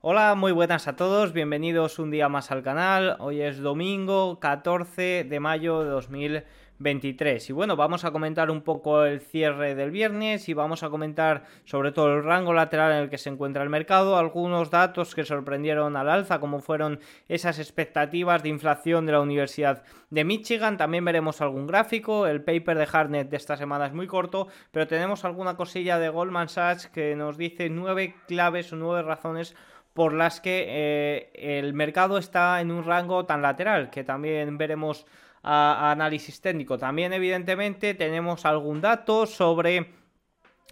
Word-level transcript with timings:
Hola, 0.00 0.36
muy 0.36 0.52
buenas 0.52 0.86
a 0.86 0.94
todos, 0.94 1.32
bienvenidos 1.32 1.98
un 1.98 2.12
día 2.12 2.28
más 2.28 2.52
al 2.52 2.62
canal. 2.62 3.16
Hoy 3.18 3.40
es 3.40 3.58
domingo 3.58 4.38
14 4.38 5.24
de 5.24 5.40
mayo 5.40 5.82
de 5.82 5.90
2023 5.90 7.50
y 7.50 7.52
bueno, 7.52 7.74
vamos 7.74 8.04
a 8.04 8.12
comentar 8.12 8.48
un 8.48 8.62
poco 8.62 9.02
el 9.02 9.20
cierre 9.20 9.74
del 9.74 9.90
viernes 9.90 10.48
y 10.48 10.54
vamos 10.54 10.84
a 10.84 10.90
comentar 10.90 11.46
sobre 11.64 11.90
todo 11.90 12.14
el 12.14 12.22
rango 12.22 12.52
lateral 12.52 12.92
en 12.92 12.98
el 12.98 13.10
que 13.10 13.18
se 13.18 13.28
encuentra 13.28 13.64
el 13.64 13.70
mercado, 13.70 14.16
algunos 14.16 14.70
datos 14.70 15.16
que 15.16 15.24
sorprendieron 15.24 15.96
al 15.96 16.08
alza 16.08 16.38
como 16.38 16.60
fueron 16.60 17.00
esas 17.26 17.58
expectativas 17.58 18.44
de 18.44 18.50
inflación 18.50 19.04
de 19.04 19.12
la 19.12 19.20
Universidad 19.20 19.82
de 20.10 20.22
Michigan, 20.22 20.76
también 20.76 21.04
veremos 21.04 21.40
algún 21.40 21.66
gráfico, 21.66 22.28
el 22.28 22.44
paper 22.44 22.78
de 22.78 22.88
Harnett 22.90 23.30
de 23.30 23.36
esta 23.36 23.56
semana 23.56 23.86
es 23.86 23.92
muy 23.92 24.06
corto, 24.06 24.46
pero 24.70 24.86
tenemos 24.86 25.24
alguna 25.24 25.56
cosilla 25.56 25.98
de 25.98 26.08
Goldman 26.08 26.48
Sachs 26.48 26.86
que 26.86 27.16
nos 27.16 27.36
dice 27.36 27.68
nueve 27.68 28.14
claves 28.28 28.72
o 28.72 28.76
nueve 28.76 29.02
razones 29.02 29.56
por 29.98 30.12
las 30.12 30.40
que 30.40 30.64
eh, 30.68 31.58
el 31.58 31.74
mercado 31.74 32.18
está 32.18 32.60
en 32.60 32.70
un 32.70 32.84
rango 32.84 33.26
tan 33.26 33.42
lateral, 33.42 33.90
que 33.90 34.04
también 34.04 34.56
veremos 34.56 35.04
a, 35.42 35.90
análisis 35.90 36.40
técnico. 36.40 36.78
También, 36.78 37.12
evidentemente, 37.12 37.94
tenemos 37.94 38.44
algún 38.44 38.80
dato 38.80 39.26
sobre 39.26 39.90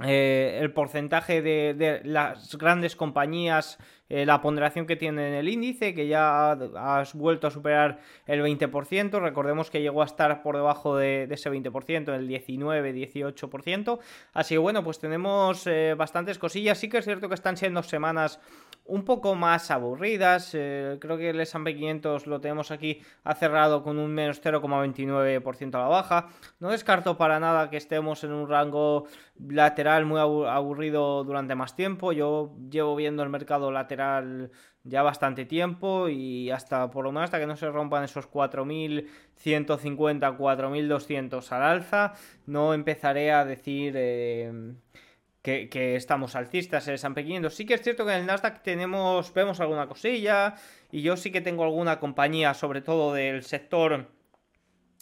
eh, 0.05 0.59
el 0.61 0.73
porcentaje 0.73 1.41
de, 1.41 2.03
las 2.05 2.57
grandes 2.59 2.97
compañías, 2.97 3.79
eh, 4.11 4.27
la 4.27 4.43
ponderación 4.43 4.87
que 4.87 4.95
tiene 4.95 5.29
en 5.29 5.35
el 5.35 5.49
índice, 5.49 5.95
que 5.95 6.07
ya 6.07 6.53
has 6.53 7.15
vuelto 7.15 7.47
a 7.47 7.51
superar 7.51 8.01
el 8.27 8.43
20%. 8.43 9.21
Recordemos 9.21 9.71
que 9.71 9.81
llegó 9.81 10.03
a 10.03 10.05
estar 10.05 10.43
por 10.43 10.57
debajo 10.57 10.97
de, 10.97 11.27
ese 11.31 11.51
20%, 11.51 12.15
el 12.15 12.29
19-18%. 12.29 13.99
Así 14.35 14.55
que 14.55 14.59
bueno, 14.59 14.85
pues 14.85 14.99
tenemos 14.99 15.67
bastantes 15.97 16.39
cosillas. 16.39 16.77
Sí 16.77 16.91
que 16.91 16.99
es 16.99 17.05
cierto 17.05 17.29
que 17.29 17.35
están 17.35 17.57
siendo 17.57 17.83
semanas 17.83 18.39
un 18.89 19.05
poco 19.05 19.35
más 19.35 19.71
aburridas. 19.71 20.51
Eh, 20.55 20.99
creo 21.01 21.17
que 21.17 21.31
el 21.31 21.41
S&P 21.41 21.75
500 21.75 22.27
lo 22.27 22.41
tenemos 22.41 22.71
aquí 22.71 23.01
ha 23.25 23.35
cerrado 23.35 23.83
con 23.83 23.99
un 23.99 24.13
menos 24.13 24.43
0,29% 24.43 25.75
a 25.75 25.79
la 25.79 25.89
baja. 25.89 26.29
No 26.61 26.71
descarto 26.71 27.17
para 27.17 27.41
nada 27.41 27.71
que 27.71 27.77
estemos 27.77 28.25
en 28.25 28.33
un 28.33 28.49
rango 28.49 29.07
lateral 29.49 30.07
muy 30.07 30.21
aburrido 30.21 31.25
durante 31.25 31.55
más 31.55 31.77
tiempo. 31.77 32.13
Yo 32.13 32.55
llevo 32.71 32.97
viendo 32.97 33.23
el 33.23 33.29
mercado 33.29 33.71
lateral 33.73 34.51
ya 34.85 35.03
bastante 35.03 35.45
tiempo 35.45 36.09
y 36.09 36.51
hasta 36.51 36.91
por 36.91 37.05
lo 37.05 37.13
menos 37.13 37.25
hasta 37.25 37.39
que 37.41 37.47
no 37.47 37.57
se 37.57 37.69
rompan 37.71 38.05
esos 38.05 38.31
4.150, 38.31 40.37
4.200 40.37 41.53
al 41.53 41.63
alza, 41.63 42.15
no 42.47 42.75
empezaré 42.75 43.33
a 43.33 43.45
decir... 43.45 43.95
Eh, 43.97 44.75
que, 45.47 45.95
estamos 45.95 46.35
alcistas 46.35 46.89
en 46.89 46.93
el 46.93 46.95
S&P 46.97 47.25
500. 47.25 47.55
Sí 47.55 47.67
que 47.67 47.75
es 47.75 47.83
cierto 47.83 48.05
que 48.05 48.13
en 48.13 48.21
el 48.21 48.27
Nasdaq 48.27 48.63
tenemos, 48.63 49.33
vemos 49.33 49.61
alguna 49.61 49.87
cosilla 49.87 50.57
y 50.91 51.03
yo 51.03 51.17
sí 51.17 51.31
que 51.31 51.41
tengo 51.41 51.63
alguna 51.63 52.01
compañía, 52.01 52.53
sobre 52.53 52.81
todo 52.81 53.15
del 53.15 53.45
sector 53.45 54.09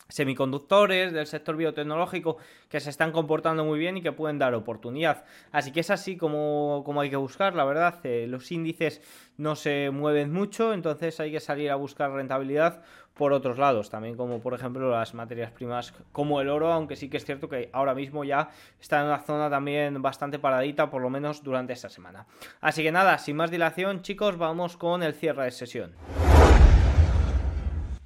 semiconductores, 0.09 1.13
del 1.13 1.27
sector 1.27 1.57
biotecnológico, 1.57 2.37
que 2.69 2.81
se 2.81 2.91
están 2.91 3.13
comportando 3.13 3.65
muy 3.65 3.79
bien 3.79 3.97
y 3.97 4.03
que 4.03 4.13
pueden 4.13 4.39
dar 4.39 4.55
oportunidad. 4.55 5.25
Así 5.53 5.73
que 5.73 5.81
es 5.81 5.91
así 5.91 6.17
como, 6.17 6.83
como 6.85 7.01
hay 7.01 7.11
que 7.11 7.17
buscar, 7.17 7.55
la 7.55 7.65
verdad. 7.65 8.01
Eh, 8.05 8.27
los 8.29 8.51
índices 8.53 9.01
no 9.37 9.57
se 9.57 9.91
mueven 9.91 10.33
mucho, 10.33 10.73
entonces 10.73 11.19
hay 11.21 11.33
que 11.33 11.41
salir 11.41 11.71
a 11.71 11.77
buscar 11.77 12.11
rentabilidad 12.13 12.83
por 13.15 13.33
otros 13.33 13.59
lados, 13.59 13.91
también 13.91 14.17
como 14.17 14.41
por 14.41 14.55
ejemplo 14.55 14.91
las 14.91 15.15
materias 15.15 15.53
primas 15.53 15.95
como 16.13 16.41
el 16.41 16.49
oro, 16.49 16.73
aunque 16.73 16.97
sí 16.97 17.09
que 17.09 17.17
es 17.17 17.25
cierto 17.25 17.49
que 17.49 17.71
ahora 17.73 17.95
mismo 17.95 18.25
ya 18.25 18.51
está 18.81 19.01
en 19.01 19.07
una 19.07 19.21
zona 19.21 19.49
también 19.49 20.03
bastante 20.03 20.39
paradita, 20.39 20.91
por 20.91 21.01
lo 21.01 21.11
menos 21.11 21.43
durante 21.43 21.73
esta 21.73 21.89
semana. 21.89 22.27
Así 22.61 22.83
que 22.83 22.91
nada, 22.91 23.19
sin 23.19 23.37
más 23.37 23.51
dilación 23.51 24.03
chicos, 24.03 24.37
vamos 24.37 24.77
con 24.77 25.03
el 25.03 25.15
cierre 25.15 25.45
de 25.45 25.51
sesión. 25.53 25.93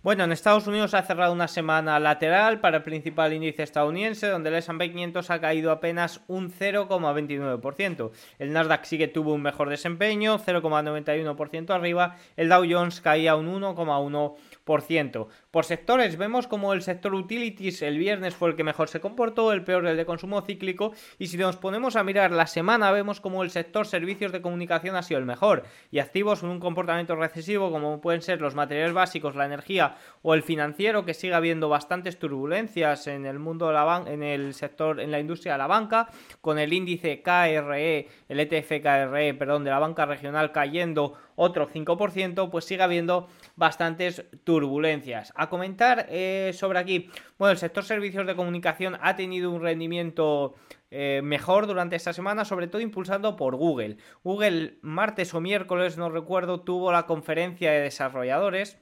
Bueno, 0.00 0.22
en 0.22 0.30
Estados 0.30 0.68
Unidos 0.68 0.94
ha 0.94 1.02
cerrado 1.02 1.32
una 1.32 1.48
semana 1.48 1.98
lateral 1.98 2.60
para 2.60 2.77
el 2.77 2.82
principal 2.84 3.32
índice 3.32 3.64
estadounidense, 3.64 4.28
donde 4.28 4.48
el 4.48 4.54
S&P 4.54 4.92
500 4.92 5.28
ha 5.28 5.41
caído 5.41 5.72
apenas 5.72 6.20
un 6.28 6.53
0,29%. 6.53 8.12
El 8.38 8.53
Nasdaq 8.53 8.84
sí 8.84 8.97
que 8.97 9.08
tuvo 9.08 9.34
un 9.34 9.42
mejor 9.42 9.69
desempeño, 9.69 10.38
0,91% 10.38 11.70
arriba. 11.75 12.14
El 12.37 12.48
Dow 12.48 12.64
Jones 12.70 13.00
caía 13.00 13.34
un 13.34 13.48
1,1%. 13.60 15.26
Por 15.50 15.64
sectores, 15.64 16.16
vemos 16.16 16.47
como 16.47 16.75
el 16.75 16.82
sector 16.82 17.12
utilities 17.14 17.82
el 17.82 17.98
viernes 17.98 18.37
fue 18.37 18.50
el 18.50 18.56
que 18.56 18.62
mejor 18.62 18.88
se 18.88 19.00
comportó, 19.00 19.53
el 19.53 19.64
peor 19.64 19.84
el 19.87 19.97
de 19.97 20.06
consumo 20.06 20.42
cíclico, 20.42 20.92
y 21.19 21.26
si 21.26 21.38
nos 21.38 21.56
ponemos 21.56 21.97
a 21.97 22.04
mirar 22.04 22.31
la 22.31 22.47
semana, 22.47 22.92
vemos 22.92 23.20
como 23.20 23.42
el 23.42 23.50
sector 23.50 23.87
servicios 23.87 24.31
de 24.31 24.42
comunicación 24.42 24.94
ha 24.94 25.03
sido 25.03 25.19
el 25.19 25.26
mejor, 25.26 25.64
y 25.91 25.98
activos 25.98 26.41
con 26.41 26.50
un 26.50 26.60
comportamiento 26.60 27.16
recesivo, 27.16 27.72
como 27.72 28.00
pueden 28.00 28.22
ser 28.22 28.41
los 28.41 28.54
materiales 28.54 28.92
básicos, 28.92 29.34
la 29.34 29.47
energía 29.47 29.88
o 30.22 30.34
el 30.34 30.43
financiero, 30.43 31.04
que 31.04 31.15
sigue 31.15 31.34
habiendo 31.34 31.69
bastantes 31.69 32.19
turbulencias 32.19 33.06
en 33.06 33.26
el 33.26 33.38
mundo 33.38 33.69
de 33.69 33.75
la 33.75 33.84
banca, 33.84 34.12
en 34.12 34.22
el 34.22 34.54
sector, 34.54 35.00
en 35.00 35.10
la 35.10 35.21
industria 35.21 35.53
de 35.53 35.59
la 35.59 35.66
banca, 35.66 36.09
con 36.41 36.59
el 36.59 36.72
índice 36.72 37.22
KRE, 37.22 38.09
el 38.28 38.41
ETF 38.41 38.82
KRE, 38.82 39.34
perdón, 39.34 39.65
de 39.65 39.71
la 39.71 39.78
banca 39.78 40.06
regional 40.06 40.53
cayendo 40.53 41.15
otro 41.37 41.69
5%, 41.69 42.50
pues 42.50 42.65
sigue 42.65 42.82
habiendo 42.82 43.28
bastantes 43.56 44.25
turbulencias. 44.44 45.32
A 45.37 45.49
comentar 45.49 46.06
eh, 46.09 46.50
sobre 46.55 46.78
aquí, 46.78 47.10
bueno, 47.38 47.53
el 47.53 47.59
sector 47.59 47.84
servicios 47.84 48.26
de 48.26 48.34
comunicación 48.34 48.99
ha 49.00 49.15
tenido 49.16 49.50
un 49.50 49.62
rendimiento 49.62 50.56
eh, 50.91 51.20
mejor 51.22 51.66
durante 51.66 51.97
esta 51.97 52.12
semana, 52.12 52.44
sobre 52.44 52.66
todo 52.66 52.81
impulsado 52.81 53.37
por 53.37 53.56
Google. 53.56 53.99
Google 54.25 54.78
martes 54.81 55.34
o 55.34 55.41
miércoles, 55.41 55.99
no 55.99 56.09
recuerdo, 56.09 56.60
tuvo 56.60 56.93
la 56.93 57.06
conferencia 57.06 57.70
de 57.70 57.82
desarrolladores 57.82 58.78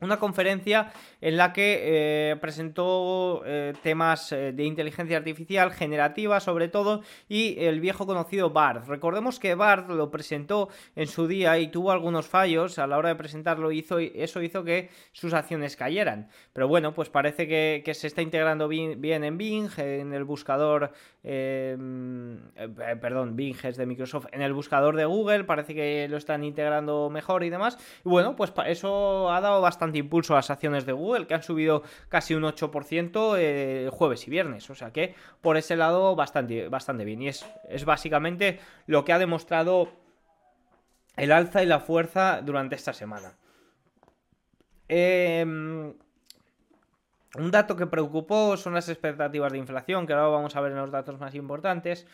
una 0.00 0.18
conferencia 0.18 0.92
en 1.20 1.36
la 1.36 1.52
que 1.52 1.80
eh, 1.82 2.36
presentó 2.36 3.42
eh, 3.44 3.74
temas 3.82 4.32
eh, 4.32 4.52
de 4.52 4.64
inteligencia 4.64 5.18
artificial 5.18 5.72
generativa 5.72 6.40
sobre 6.40 6.68
todo 6.68 7.02
y 7.28 7.56
el 7.58 7.80
viejo 7.80 8.06
conocido 8.06 8.50
BART. 8.50 8.86
Recordemos 8.86 9.38
que 9.38 9.54
BART 9.54 9.90
lo 9.90 10.10
presentó 10.10 10.70
en 10.96 11.06
su 11.06 11.26
día 11.26 11.58
y 11.58 11.68
tuvo 11.68 11.92
algunos 11.92 12.26
fallos 12.26 12.78
a 12.78 12.86
la 12.86 12.96
hora 12.96 13.10
de 13.10 13.16
presentarlo 13.16 13.72
hizo, 13.72 13.98
eso 13.98 14.42
hizo 14.42 14.64
que 14.64 14.88
sus 15.12 15.34
acciones 15.34 15.76
cayeran. 15.76 16.28
Pero 16.52 16.68
bueno, 16.68 16.94
pues 16.94 17.10
parece 17.10 17.46
que, 17.46 17.82
se 17.94 18.06
está 18.06 18.22
integrando 18.22 18.68
bien, 18.68 19.04
en 19.04 19.36
Bing, 19.36 19.68
en 19.76 20.14
el 20.14 20.24
buscador, 20.24 20.92
perdón, 21.22 22.52
Bing 23.36 23.56
es 23.64 23.76
de 23.76 23.84
Microsoft, 23.84 24.26
en 24.32 24.42
el 24.42 24.54
buscador 24.54 24.96
de 24.96 25.04
Google, 25.04 25.44
parece 25.44 25.74
que 25.74 26.06
lo 26.08 26.16
están 26.16 26.44
integrando 26.44 27.10
mejor 27.10 27.44
y 27.44 27.50
demás. 27.50 27.76
Y 28.04 28.08
bueno, 28.08 28.36
pues 28.36 28.52
eso 28.66 29.30
ha 29.30 29.40
dado 29.40 29.60
bastante 29.60 29.89
impulso 29.98 30.34
a 30.34 30.36
las 30.36 30.50
acciones 30.50 30.86
de 30.86 30.92
Google, 30.92 31.26
que 31.26 31.34
han 31.34 31.42
subido 31.42 31.82
casi 32.08 32.34
un 32.34 32.44
8% 32.44 33.36
eh, 33.38 33.88
jueves 33.92 34.26
y 34.26 34.30
viernes. 34.30 34.70
O 34.70 34.74
sea 34.74 34.92
que 34.92 35.14
por 35.40 35.56
ese 35.56 35.76
lado 35.76 36.14
bastante, 36.16 36.68
bastante 36.68 37.04
bien. 37.04 37.22
Y 37.22 37.28
es, 37.28 37.46
es 37.68 37.84
básicamente 37.84 38.60
lo 38.86 39.04
que 39.04 39.12
ha 39.12 39.18
demostrado 39.18 39.90
el 41.16 41.32
alza 41.32 41.62
y 41.62 41.66
la 41.66 41.80
fuerza 41.80 42.40
durante 42.42 42.76
esta 42.76 42.92
semana. 42.92 43.34
Em, 44.88 45.94
un 47.36 47.50
dato 47.50 47.76
que 47.76 47.86
preocupó 47.86 48.56
son 48.56 48.74
las 48.74 48.88
expectativas 48.88 49.52
de 49.52 49.58
inflación, 49.58 50.06
que 50.06 50.14
ahora 50.14 50.28
vamos 50.28 50.56
a 50.56 50.60
ver 50.60 50.72
en 50.72 50.78
los 50.78 50.90
datos 50.90 51.18
más 51.20 51.34
importantes. 51.34 52.06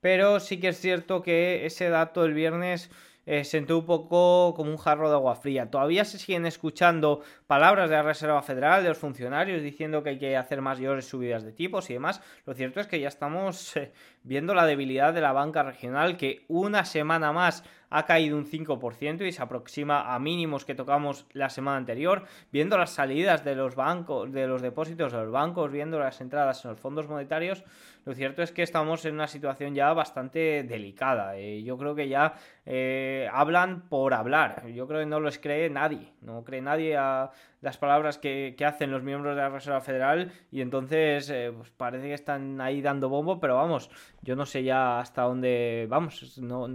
Pero 0.00 0.40
sí 0.40 0.60
que 0.60 0.68
es 0.68 0.80
cierto 0.80 1.22
que 1.22 1.66
ese 1.66 1.88
dato 1.88 2.24
el 2.24 2.34
viernes 2.34 2.90
eh, 3.26 3.44
sentó 3.44 3.78
un 3.78 3.86
poco 3.86 4.54
como 4.54 4.70
un 4.70 4.78
jarro 4.78 5.08
de 5.08 5.14
agua 5.14 5.36
fría. 5.36 5.70
Todavía 5.70 6.04
se 6.04 6.18
siguen 6.18 6.46
escuchando 6.46 7.20
palabras 7.46 7.90
de 7.90 7.96
la 7.96 8.02
Reserva 8.02 8.42
Federal, 8.42 8.82
de 8.82 8.88
los 8.88 8.98
funcionarios, 8.98 9.62
diciendo 9.62 10.02
que 10.02 10.10
hay 10.10 10.18
que 10.18 10.36
hacer 10.36 10.62
mayores 10.62 11.06
subidas 11.06 11.44
de 11.44 11.52
tipos 11.52 11.90
y 11.90 11.94
demás. 11.94 12.20
Lo 12.46 12.54
cierto 12.54 12.80
es 12.80 12.86
que 12.86 13.00
ya 13.00 13.08
estamos 13.08 13.76
eh, 13.76 13.92
viendo 14.22 14.54
la 14.54 14.66
debilidad 14.66 15.14
de 15.14 15.20
la 15.20 15.32
banca 15.32 15.62
regional, 15.62 16.16
que 16.16 16.44
una 16.48 16.84
semana 16.84 17.32
más 17.32 17.64
ha 17.90 18.04
caído 18.04 18.36
un 18.36 18.46
5% 18.46 19.26
y 19.26 19.32
se 19.32 19.42
aproxima 19.42 20.14
a 20.14 20.18
mínimos 20.18 20.64
que 20.64 20.76
tocamos 20.76 21.26
la 21.32 21.50
semana 21.50 21.76
anterior, 21.76 22.24
viendo 22.52 22.78
las 22.78 22.90
salidas 22.90 23.44
de 23.44 23.56
los 23.56 23.74
bancos, 23.74 24.32
de 24.32 24.46
los 24.46 24.62
depósitos 24.62 25.12
de 25.12 25.18
los 25.18 25.32
bancos, 25.32 25.72
viendo 25.72 25.98
las 25.98 26.20
entradas 26.20 26.64
en 26.64 26.70
los 26.70 26.80
fondos 26.80 27.08
monetarios, 27.08 27.64
lo 28.04 28.14
cierto 28.14 28.42
es 28.42 28.52
que 28.52 28.62
estamos 28.62 29.04
en 29.04 29.14
una 29.14 29.26
situación 29.26 29.74
ya 29.74 29.92
bastante 29.92 30.62
delicada. 30.62 31.36
Eh, 31.36 31.62
yo 31.62 31.76
creo 31.76 31.94
que 31.94 32.08
ya 32.08 32.34
eh, 32.64 33.28
hablan 33.32 33.82
por 33.88 34.14
hablar. 34.14 34.66
Yo 34.68 34.86
creo 34.86 35.00
que 35.00 35.06
no 35.06 35.20
los 35.20 35.38
cree 35.38 35.68
nadie. 35.68 36.12
No 36.22 36.42
cree 36.42 36.62
nadie 36.62 36.96
a 36.96 37.30
las 37.60 37.78
palabras 37.78 38.18
que, 38.18 38.56
hacen 38.66 38.90
los 38.90 39.02
miembros 39.02 39.36
de 39.36 39.42
la 39.42 39.48
Reserva 39.48 39.80
Federal 39.80 40.32
y 40.50 40.60
entonces 40.60 41.30
eh, 41.30 41.52
pues 41.56 41.70
parece 41.70 42.08
que 42.08 42.14
están 42.14 42.60
ahí 42.60 42.80
dando 42.82 43.08
bombo, 43.08 43.40
pero 43.40 43.56
vamos, 43.56 43.90
yo 44.22 44.36
no 44.36 44.46
sé 44.46 44.62
ya 44.62 45.00
hasta 45.00 45.22
dónde 45.22 45.86
vamos. 45.88 46.38
No, 46.38 46.68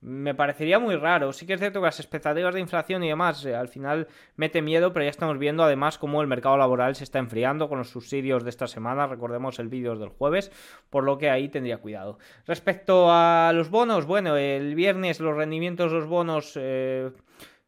me 0.00 0.34
parecería 0.34 0.78
muy 0.78 0.94
raro. 0.96 1.32
Sí 1.32 1.46
que 1.46 1.54
es 1.54 1.60
cierto 1.60 1.80
que 1.80 1.86
las 1.86 2.00
expectativas 2.00 2.54
de 2.54 2.60
inflación 2.60 3.02
y 3.02 3.08
demás 3.08 3.44
eh, 3.44 3.54
al 3.54 3.68
final 3.68 4.06
mete 4.36 4.62
miedo, 4.62 4.92
pero 4.92 5.04
ya 5.04 5.10
estamos 5.10 5.38
viendo 5.38 5.64
además 5.64 5.98
cómo 5.98 6.20
el 6.20 6.28
mercado 6.28 6.56
laboral 6.56 6.94
se 6.94 7.04
está 7.04 7.18
enfriando 7.18 7.68
con 7.68 7.78
los 7.78 7.90
subsidios 7.90 8.44
de 8.44 8.50
esta 8.50 8.66
semana. 8.66 9.06
Recordemos 9.06 9.58
el 9.58 9.68
vídeo 9.68 9.96
del 9.96 10.10
jueves, 10.10 10.52
por 10.90 11.04
lo 11.04 11.18
que 11.18 11.30
ahí 11.30 11.48
tendría 11.48 11.78
cuidado. 11.78 12.18
Respecto 12.46 13.08
a 13.10 13.50
los 13.54 13.70
bonos, 13.70 14.06
bueno, 14.06 14.36
el 14.36 14.74
viernes 14.74 15.20
los 15.20 15.36
rendimientos 15.36 15.90
de 15.90 15.98
los 15.98 16.08
bonos... 16.08 16.52
Eh, 16.56 17.10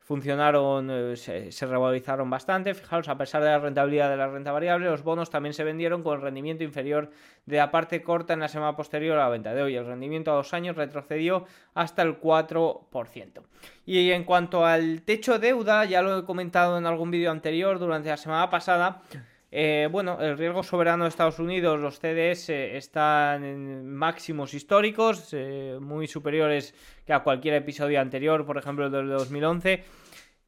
funcionaron, 0.08 0.88
eh, 0.90 1.16
se, 1.16 1.66
revalorizaron 1.66 2.30
bastante. 2.30 2.72
Fijaros, 2.72 3.10
a 3.10 3.18
pesar 3.18 3.42
de 3.42 3.50
la 3.50 3.58
rentabilidad 3.58 4.08
de 4.08 4.16
la 4.16 4.26
renta 4.26 4.52
variable, 4.52 4.86
los 4.86 5.02
bonos 5.02 5.28
también 5.28 5.52
se 5.52 5.64
vendieron 5.64 6.02
con 6.02 6.22
rendimiento 6.22 6.64
inferior 6.64 7.10
de 7.44 7.58
la 7.58 7.70
parte 7.70 8.02
corta 8.02 8.32
en 8.32 8.40
la 8.40 8.48
semana 8.48 8.74
posterior 8.74 9.18
a 9.18 9.24
la 9.24 9.28
venta 9.28 9.52
de 9.52 9.62
hoy. 9.62 9.76
El 9.76 9.84
rendimiento 9.84 10.32
a 10.32 10.36
dos 10.36 10.54
años 10.54 10.76
retrocedió 10.76 11.44
hasta 11.74 12.00
el 12.00 12.18
4%. 12.18 13.42
Y 13.84 14.10
en 14.10 14.24
cuanto 14.24 14.64
al 14.64 15.02
techo 15.02 15.38
deuda, 15.38 15.84
ya 15.84 16.00
lo 16.00 16.20
he 16.20 16.24
comentado 16.24 16.78
en 16.78 16.86
algún 16.86 17.10
vídeo 17.10 17.30
anterior 17.30 17.78
durante 17.78 18.08
la 18.08 18.16
semana 18.16 18.48
pasada. 18.48 19.02
Eh, 19.50 19.88
bueno, 19.90 20.20
el 20.20 20.36
riesgo 20.36 20.62
soberano 20.62 21.04
de 21.04 21.08
Estados 21.08 21.38
Unidos, 21.38 21.80
los 21.80 21.98
CDS, 21.98 22.50
están 22.50 23.44
en 23.44 23.94
máximos 23.94 24.52
históricos, 24.52 25.30
eh, 25.32 25.78
muy 25.80 26.06
superiores 26.06 26.74
que 27.06 27.14
a 27.14 27.22
cualquier 27.22 27.54
episodio 27.54 28.00
anterior, 28.00 28.44
por 28.44 28.58
ejemplo 28.58 28.86
el 28.86 28.92
del 28.92 29.08
2011. 29.08 29.84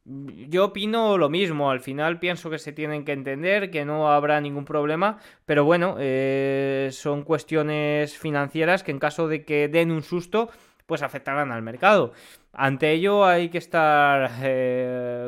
Yo 0.04 0.66
opino 0.66 1.16
lo 1.18 1.30
mismo, 1.30 1.70
al 1.70 1.80
final 1.80 2.18
pienso 2.18 2.50
que 2.50 2.58
se 2.58 2.72
tienen 2.72 3.04
que 3.04 3.12
entender, 3.12 3.70
que 3.70 3.84
no 3.84 4.10
habrá 4.10 4.40
ningún 4.40 4.64
problema, 4.64 5.18
pero 5.46 5.64
bueno, 5.64 5.96
eh, 5.98 6.88
son 6.92 7.22
cuestiones 7.22 8.16
financieras 8.18 8.82
que 8.82 8.90
en 8.90 8.98
caso 8.98 9.28
de 9.28 9.44
que 9.44 9.68
den 9.68 9.90
un 9.92 10.02
susto, 10.02 10.50
pues 10.86 11.02
afectarán 11.02 11.52
al 11.52 11.62
mercado. 11.62 12.12
Ante 12.52 12.90
ello 12.92 13.24
hay 13.24 13.48
que 13.50 13.58
estar 13.58 14.30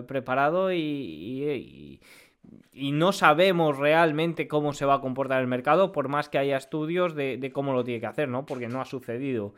preparado 0.07 0.73
y 0.73 2.01
no 2.73 3.13
sabemos 3.13 3.79
realmente 3.79 4.49
cómo 4.49 4.73
se 4.73 4.85
va 4.85 4.95
a 4.95 5.01
comportar 5.01 5.41
el 5.41 5.47
mercado, 5.47 5.93
por 5.93 6.09
más 6.09 6.29
que 6.29 6.39
haya 6.39 6.57
estudios 6.57 7.15
de, 7.15 7.51
cómo 7.53 7.73
lo 7.73 7.85
tiene 7.85 8.01
que 8.01 8.07
hacer, 8.07 8.29
¿no? 8.29 8.47
Porque 8.47 8.69
no 8.69 8.81
ha 8.81 8.85
sucedido. 8.85 9.55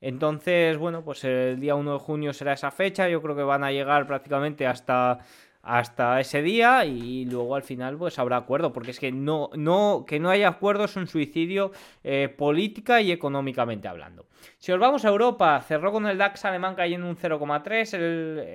Entonces, 0.00 0.76
bueno, 0.76 1.02
pues 1.02 1.24
el 1.24 1.58
día 1.58 1.74
1 1.74 1.94
de 1.94 1.98
junio 1.98 2.32
será 2.32 2.52
esa 2.52 2.70
fecha, 2.70 3.08
yo 3.08 3.22
creo 3.22 3.34
que 3.34 3.42
van 3.42 3.64
a 3.64 3.72
llegar 3.72 4.06
prácticamente 4.06 4.66
hasta 4.66 5.20
hasta 5.66 6.20
ese 6.20 6.42
día 6.42 6.84
y 6.84 7.24
luego 7.24 7.56
al 7.56 7.64
final 7.64 7.98
pues 7.98 8.20
habrá 8.20 8.36
acuerdo 8.36 8.72
porque 8.72 8.92
es 8.92 9.00
que 9.00 9.10
no 9.10 9.50
no 9.56 10.04
que 10.06 10.20
no 10.20 10.30
haya 10.30 10.46
acuerdo 10.46 10.84
es 10.84 10.94
un 10.94 11.08
suicidio 11.08 11.72
eh, 12.04 12.28
política 12.28 13.00
y 13.00 13.10
económicamente 13.10 13.88
hablando 13.88 14.26
si 14.58 14.70
os 14.70 14.78
vamos 14.78 15.04
a 15.04 15.08
Europa 15.08 15.60
cerró 15.66 15.90
con 15.90 16.06
el 16.06 16.18
DAX 16.18 16.44
alemán 16.44 16.76
cayendo 16.76 17.08
un 17.08 17.16
0,3 17.16 17.98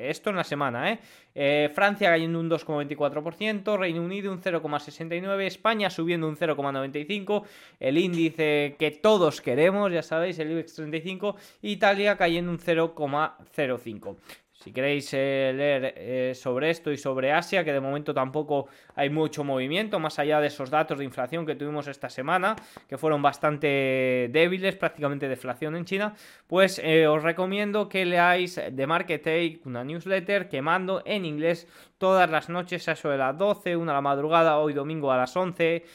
esto 0.08 0.30
en 0.30 0.36
la 0.38 0.46
semana 0.46 0.90
¿eh? 0.90 1.00
¿eh? 1.36 1.70
Francia 1.76 2.10
cayendo 2.10 2.40
un 2.40 2.50
2,24% 2.50 3.78
Reino 3.78 4.02
Unido 4.02 4.32
un 4.32 4.42
0,69 4.42 5.42
España 5.42 5.90
subiendo 5.90 6.30
un 6.30 6.38
0,95 6.38 7.44
el 7.82 7.98
índice 7.98 8.78
que 8.80 8.92
todos 8.92 9.42
queremos 9.42 9.92
ya 9.92 10.02
sabéis 10.02 10.40
el 10.40 10.52
IBEX 10.52 10.76
35 10.76 11.36
Italia 11.62 12.16
cayendo 12.16 12.52
un 12.52 12.60
0,05 12.60 14.16
si 14.62 14.72
queréis 14.72 15.12
eh, 15.14 15.52
leer 15.56 15.94
eh, 15.98 16.36
sobre 16.36 16.70
esto 16.70 16.92
y 16.92 16.98
sobre 16.98 17.32
Asia, 17.32 17.64
que 17.64 17.74
de 17.74 17.80
momento 17.80 18.14
tampoco 18.14 18.68
hay 18.96 19.10
mucho 19.10 19.44
movimiento, 19.44 20.00
más 20.00 20.20
allá 20.20 20.40
de 20.40 20.48
esos 20.48 20.70
datos 20.70 21.00
de 21.00 21.04
inflación 21.04 21.48
que 21.48 21.56
tuvimos 21.56 21.88
esta 21.88 22.10
semana, 22.10 22.56
que 22.88 22.98
fueron 22.98 23.24
bastante 23.24 24.30
débiles, 24.32 24.76
prácticamente 24.76 25.28
deflación 25.28 25.76
en 25.76 25.86
China, 25.86 26.14
pues 26.46 26.80
eh, 26.84 27.08
os 27.08 27.24
recomiendo 27.24 27.90
que 27.90 28.06
leáis 28.06 28.62
The 28.76 28.86
Market 28.86 29.24
Take, 29.24 29.62
una 29.66 29.84
newsletter 29.84 30.48
que 30.48 30.62
mando 30.62 31.02
en 31.06 31.26
inglés 31.26 31.68
todas 31.98 32.30
las 32.30 32.48
noches 32.48 32.88
a 32.88 32.92
eso 32.92 33.10
de 33.10 33.18
las 33.18 33.36
12, 33.36 33.76
una 33.76 33.94
a 33.94 33.96
la 33.96 34.02
madrugada, 34.02 34.60
hoy 34.60 34.74
domingo 34.74 35.12
a 35.12 35.18
las 35.18 35.36
11 35.36 35.86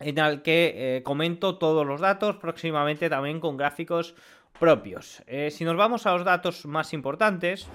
en 0.00 0.18
el 0.18 0.42
que 0.42 1.02
comento 1.04 1.56
todos 1.56 1.86
los 1.86 2.00
datos, 2.00 2.36
próximamente 2.36 3.08
también 3.08 3.40
con 3.40 3.56
gráficos 3.56 4.14
propios. 4.58 5.22
Eh, 5.26 5.50
si 5.50 5.64
nos 5.64 5.76
vamos 5.76 6.06
a 6.06 6.12
los 6.12 6.24
datos 6.24 6.66
más 6.66 6.92
importantes 6.92 7.68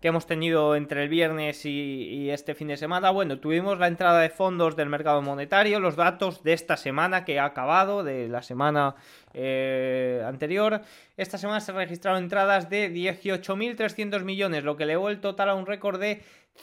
que 0.00 0.08
hemos 0.08 0.26
tenido 0.26 0.76
entre 0.76 1.02
el 1.02 1.08
viernes 1.08 1.64
y, 1.64 2.28
este 2.30 2.54
fin 2.54 2.68
de 2.68 2.76
semana, 2.76 3.10
bueno, 3.10 3.38
tuvimos 3.38 3.78
la 3.78 3.88
entrada 3.88 4.20
de 4.20 4.28
fondos 4.28 4.76
del 4.76 4.90
mercado 4.90 5.22
monetario, 5.22 5.80
los 5.80 5.96
datos 5.96 6.42
de 6.42 6.52
esta 6.52 6.76
semana 6.76 7.24
que 7.24 7.38
ha 7.38 7.46
acabado, 7.46 8.04
de 8.04 8.28
la 8.28 8.42
semana 8.42 8.94
eh, 9.32 10.22
anterior. 10.26 10.82
Esta 11.16 11.38
semana 11.38 11.60
se 11.60 11.72
registraron 11.72 12.22
entradas 12.22 12.68
de 12.68 12.92
18.300 12.92 14.22
millones, 14.22 14.64
lo 14.64 14.76
que 14.76 14.84
elevó 14.84 15.08
el 15.08 15.20
total 15.20 15.48
a 15.48 15.54
un 15.54 15.64
récord 15.64 15.98
de 15.98 16.22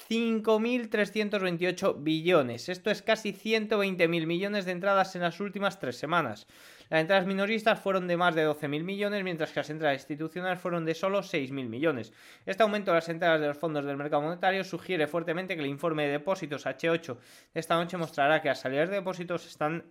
5.328 0.10 1.96
billones. 2.04 2.70
Esto 2.70 2.92
es 2.92 3.02
casi 3.02 3.34
120.000 3.34 4.26
millones 4.26 4.66
de 4.66 4.72
entradas 4.72 5.16
en 5.16 5.22
las 5.22 5.40
últimas 5.40 5.80
tres 5.80 5.98
semanas. 5.98 6.48
Las 6.90 7.02
entradas 7.02 7.26
minoristas 7.26 7.80
fueron 7.80 8.08
de 8.08 8.18
más 8.18 8.36
de 8.36 8.48
12.000 8.48 8.84
millones, 8.84 9.24
mientras 9.24 9.52
que 9.52 9.60
las 9.60 9.70
entradas 9.70 9.98
institucionales 9.98 10.60
fueron 10.60 10.86
de 10.86 10.94
solo 10.94 11.20
6.000 11.20 11.52
millones. 11.68 12.14
Este 12.46 12.64
aumento 12.64 12.92
de 12.92 12.96
las 12.96 13.10
entradas 13.10 13.42
de 13.42 13.48
los 13.48 13.58
fondos 13.58 13.86
del 13.86 13.98
mercado 13.98 14.22
monetario 14.22 14.64
sugiere 14.64 15.08
fuertemente 15.08 15.56
que 15.56 15.62
el 15.62 15.68
informe 15.68 16.06
de 16.06 16.14
depósitos 16.14 16.66
H8 16.66 17.18
de 17.54 17.60
esta 17.60 17.76
noche 17.76 17.98
mostrará 17.98 18.42
que 18.42 18.50
las 18.50 18.60
salidas 18.60 18.90
de 18.90 18.96
depósitos 18.96 19.46
están, 19.46 19.86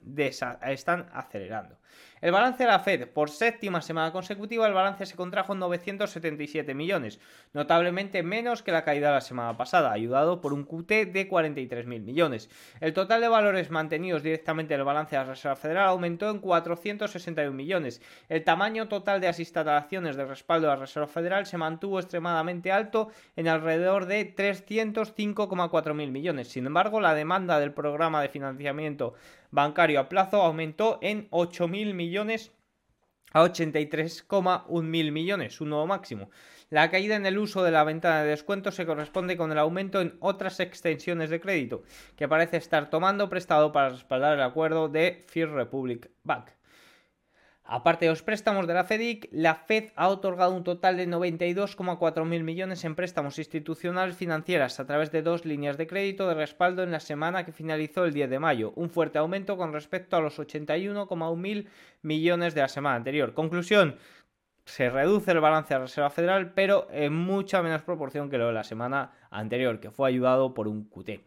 están 0.67 1.09
acelerando. 1.13 1.79
El 2.23 2.31
balance 2.31 2.63
de 2.63 2.69
la 2.69 2.79
Fed, 2.79 3.09
por 3.09 3.31
séptima 3.31 3.83
semana 3.83 4.13
consecutiva, 4.13 4.69
el 4.69 4.73
balance 4.73 5.07
se 5.07 5.17
contrajo 5.17 5.55
en 5.55 5.59
977 5.59 6.73
millones, 6.73 7.19
notablemente 7.53 8.23
menos 8.23 8.63
que 8.63 8.71
la 8.71 8.85
caída 8.85 9.09
de 9.09 9.15
la 9.15 9.21
semana 9.21 9.57
pasada, 9.57 9.91
ayudado 9.91 10.41
por 10.41 10.53
un 10.53 10.63
QT 10.63 11.11
de 11.13 11.29
43.000 11.29 11.85
millones. 11.85 12.49
El 12.79 12.93
total 12.93 13.23
de 13.23 13.29
valores 13.29 13.73
mantenidos 13.73 14.23
directamente 14.23 14.73
en 14.75 14.79
el 14.79 14.87
balance 14.87 15.17
de 15.17 15.23
la 15.23 15.31
Reserva 15.31 15.57
Federal 15.57 15.89
aumentó 15.89 16.31
en 16.31 16.39
461 16.39 17.57
millones. 17.57 18.01
El 18.29 18.45
tamaño 18.45 18.87
total 18.87 19.21
de 19.21 19.27
las 19.27 19.41
instalaciones 19.41 20.15
de 20.15 20.25
respaldo 20.25 20.69
de 20.69 20.75
la 20.75 20.81
Reserva 20.81 21.09
Federal 21.09 21.45
se 21.47 21.59
mantuvo 21.59 21.99
extremadamente 21.99 22.71
alto 22.71 23.09
en 23.35 23.49
alrededor 23.49 24.07
de 24.07 24.33
305,4 24.33 25.93
mil 25.93 26.13
millones. 26.13 26.47
Sin 26.47 26.67
embargo, 26.67 27.01
la 27.01 27.17
demanda 27.17 27.59
del 27.59 27.73
programa 27.73 28.23
de 28.23 28.29
financiamiento 28.29 29.15
bancario 29.53 30.01
a 30.01 30.09
plazo 30.09 30.43
aumentó 30.43 30.99
en 31.01 31.31
8.000 31.31 31.95
millones 31.95 32.51
a 33.33 33.43
83,1 33.45 34.83
mil 34.83 35.13
millones, 35.13 35.61
un 35.61 35.71
nuevo 35.71 35.87
máximo. 35.87 36.31
La 36.69 36.91
caída 36.91 37.17
en 37.17 37.27
el 37.27 37.39
uso 37.39 37.63
de 37.63 37.71
la 37.71 37.85
ventana 37.85 38.23
de 38.23 38.31
descuento 38.31 38.73
se 38.73 38.87
corresponde 38.87 39.37
con 39.37 39.53
el 39.53 39.59
aumento 39.59 40.01
en 40.01 40.17
otras 40.21 40.61
extensiones 40.61 41.31
de 41.31 41.41
crédito, 41.41 41.83
que 42.17 42.29
parece 42.29 42.57
estar 42.57 42.91
tomando 42.91 43.29
prestado 43.29 43.73
para 43.73 43.91
respaldar 43.91 44.35
el 44.35 44.43
acuerdo 44.43 44.89
de 44.89 45.25
First 45.29 45.55
Republic 45.55 46.11
Bank. 46.25 46.51
Aparte 47.75 48.05
de 48.05 48.11
los 48.11 48.23
préstamos 48.23 48.67
de 48.67 48.75
la 48.75 48.85
FEDIC, 48.85 49.31
la 49.33 49.55
Fed 49.55 49.93
ha 49.97 50.09
otorgado 50.09 50.55
un 50.55 50.63
total 50.63 50.99
de 50.99 51.09
92,4 51.09 52.27
mil 52.27 52.45
millones 52.45 52.85
en 52.85 52.95
préstamos 52.95 53.39
institucionales 53.39 54.15
financieras 54.15 54.79
a 54.79 54.85
través 54.85 55.11
de 55.11 55.23
dos 55.23 55.47
líneas 55.47 55.79
de 55.79 55.87
crédito 55.87 56.29
de 56.29 56.35
respaldo 56.35 56.83
en 56.83 56.91
la 56.91 57.01
semana 57.01 57.47
que 57.47 57.53
finalizó 57.53 58.05
el 58.05 58.13
10 58.13 58.29
de 58.29 58.39
mayo, 58.39 58.75
un 58.77 58.91
fuerte 58.91 59.19
aumento 59.19 59.57
con 59.57 59.73
respecto 59.73 60.19
a 60.19 60.21
los 60.21 60.39
81,1 60.39 61.37
mil 61.37 61.67
millones 62.03 62.55
de 62.55 62.61
la 62.61 62.69
semana 62.69 62.97
anterior. 62.97 63.33
Conclusión, 63.33 63.97
se 64.67 64.91
reduce 64.91 65.31
el 65.31 65.41
balance 65.41 65.73
de 65.73 65.81
la 65.81 65.87
Reserva 65.87 66.11
Federal, 66.11 66.53
pero 66.53 66.89
en 66.91 67.15
mucha 67.15 67.63
menos 67.63 67.81
proporción 67.81 68.29
que 68.29 68.37
lo 68.37 68.49
de 68.49 68.53
la 68.53 68.65
semana 68.65 69.13
anterior, 69.31 69.81
que 69.81 69.91
fue 69.91 70.11
ayudado 70.11 70.53
por 70.53 70.69
un 70.69 70.85
QT. 70.91 71.23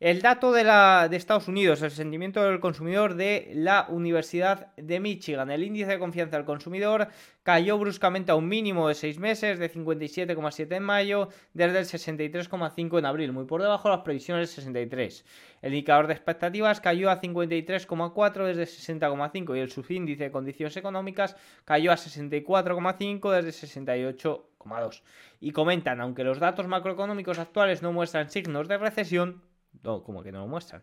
El 0.00 0.22
dato 0.22 0.50
de, 0.50 0.64
la, 0.64 1.08
de 1.10 1.18
Estados 1.18 1.46
Unidos, 1.46 1.82
el 1.82 1.90
sentimiento 1.90 2.42
del 2.42 2.58
consumidor 2.58 3.16
de 3.16 3.52
la 3.54 3.84
Universidad 3.90 4.74
de 4.76 4.98
Michigan. 4.98 5.50
El 5.50 5.62
índice 5.62 5.90
de 5.90 5.98
confianza 5.98 6.38
del 6.38 6.46
consumidor 6.46 7.08
cayó 7.42 7.76
bruscamente 7.76 8.32
a 8.32 8.34
un 8.34 8.48
mínimo 8.48 8.88
de 8.88 8.94
6 8.94 9.18
meses, 9.18 9.58
de 9.58 9.70
57,7 9.70 10.74
en 10.74 10.82
mayo, 10.84 11.28
desde 11.52 11.80
el 11.80 11.84
63,5 11.84 12.98
en 12.98 13.04
abril, 13.04 13.32
muy 13.32 13.44
por 13.44 13.60
debajo 13.60 13.90
de 13.90 13.96
las 13.96 14.02
previsiones 14.02 14.48
del 14.48 14.64
63. 14.64 15.26
El 15.60 15.74
indicador 15.74 16.06
de 16.06 16.14
expectativas 16.14 16.80
cayó 16.80 17.10
a 17.10 17.20
53,4 17.20 18.46
desde 18.46 18.62
60,5 18.62 19.54
y 19.54 19.60
el 19.60 19.70
subíndice 19.70 20.24
de 20.24 20.30
condiciones 20.30 20.78
económicas 20.78 21.36
cayó 21.66 21.92
a 21.92 21.96
64,5 21.96 23.42
desde 23.42 23.66
68,2. 23.66 25.02
Y 25.40 25.52
comentan, 25.52 26.00
aunque 26.00 26.24
los 26.24 26.38
datos 26.38 26.66
macroeconómicos 26.68 27.38
actuales 27.38 27.82
no 27.82 27.92
muestran 27.92 28.30
signos 28.30 28.66
de 28.66 28.78
recesión, 28.78 29.42
como 29.82 30.22
que 30.22 30.32
no 30.32 30.40
lo 30.40 30.46
muestran. 30.46 30.82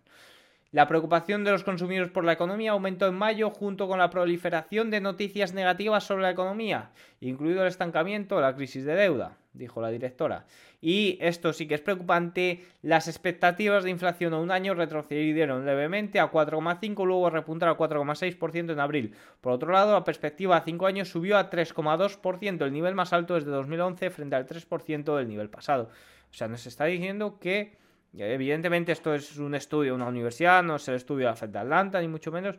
La 0.71 0.85
preocupación 0.85 1.45
de 1.45 1.51
los 1.51 1.63
consumidores 1.63 2.11
por 2.11 2.25
la 2.25 2.33
economía 2.33 2.71
aumentó 2.71 3.07
en 3.07 3.15
mayo 3.15 3.51
junto 3.51 3.87
con 3.87 3.99
la 3.99 4.09
proliferación 4.09 4.91
de 4.91 4.99
noticias 4.99 5.53
negativas 5.53 6.03
sobre 6.03 6.23
la 6.23 6.31
economía, 6.31 6.91
incluido 7.21 7.61
el 7.61 7.69
estancamiento 7.69 8.41
la 8.41 8.53
crisis 8.53 8.83
de 8.83 8.95
deuda. 8.95 9.37
dijo 9.53 9.81
la 9.81 9.89
directora. 9.89 10.45
Y 10.81 11.17
esto 11.21 11.53
sí 11.53 11.67
que 11.67 11.75
es 11.75 11.81
preocupante, 11.81 12.65
las 12.81 13.07
expectativas 13.07 13.85
de 13.85 13.91
inflación 13.91 14.33
a 14.33 14.39
un 14.39 14.51
año 14.51 14.73
retrocedieron 14.73 15.65
levemente 15.65 16.19
a 16.19 16.29
4,5, 16.29 17.05
luego 17.07 17.29
repuntaron 17.29 17.73
a 17.73 17.77
4,6% 17.77 18.73
en 18.73 18.79
abril. 18.79 19.15
Por 19.39 19.53
otro 19.53 19.71
lado, 19.71 19.93
la 19.93 20.03
perspectiva 20.03 20.57
a 20.57 20.61
5 20.61 20.85
años 20.85 21.07
subió 21.07 21.37
a 21.37 21.49
3,2%, 21.49 22.65
el 22.65 22.73
nivel 22.73 22.93
más 22.93 23.13
alto 23.13 23.35
desde 23.35 23.51
2011 23.51 24.09
frente 24.09 24.35
al 24.35 24.45
3% 24.45 25.17
del 25.17 25.29
nivel 25.29 25.49
pasado. 25.49 25.89
O 26.29 26.33
sea, 26.33 26.49
nos 26.49 26.67
está 26.67 26.85
diciendo 26.85 27.39
que 27.39 27.77
Evidentemente 28.17 28.91
esto 28.91 29.13
es 29.13 29.37
un 29.37 29.53
estudio 29.55 29.95
una 29.95 30.07
universidad, 30.07 30.63
no 30.63 30.77
es 30.77 30.87
el 30.87 30.95
estudio 30.95 31.25
de 31.25 31.31
la 31.31 31.35
Fed 31.35 31.49
de 31.49 31.59
Atlanta, 31.59 32.01
ni 32.01 32.07
mucho 32.07 32.31
menos, 32.31 32.57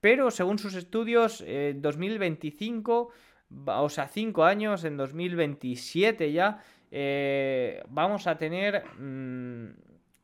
pero 0.00 0.30
según 0.30 0.58
sus 0.58 0.74
estudios, 0.74 1.42
en 1.46 1.80
2025, 1.80 3.10
o 3.66 3.88
sea, 3.88 4.08
5 4.08 4.44
años, 4.44 4.84
en 4.84 4.96
2027 4.96 6.32
ya, 6.32 6.62
eh, 6.90 7.82
vamos 7.88 8.26
a 8.26 8.36
tener 8.36 8.84
mm, 8.98 9.70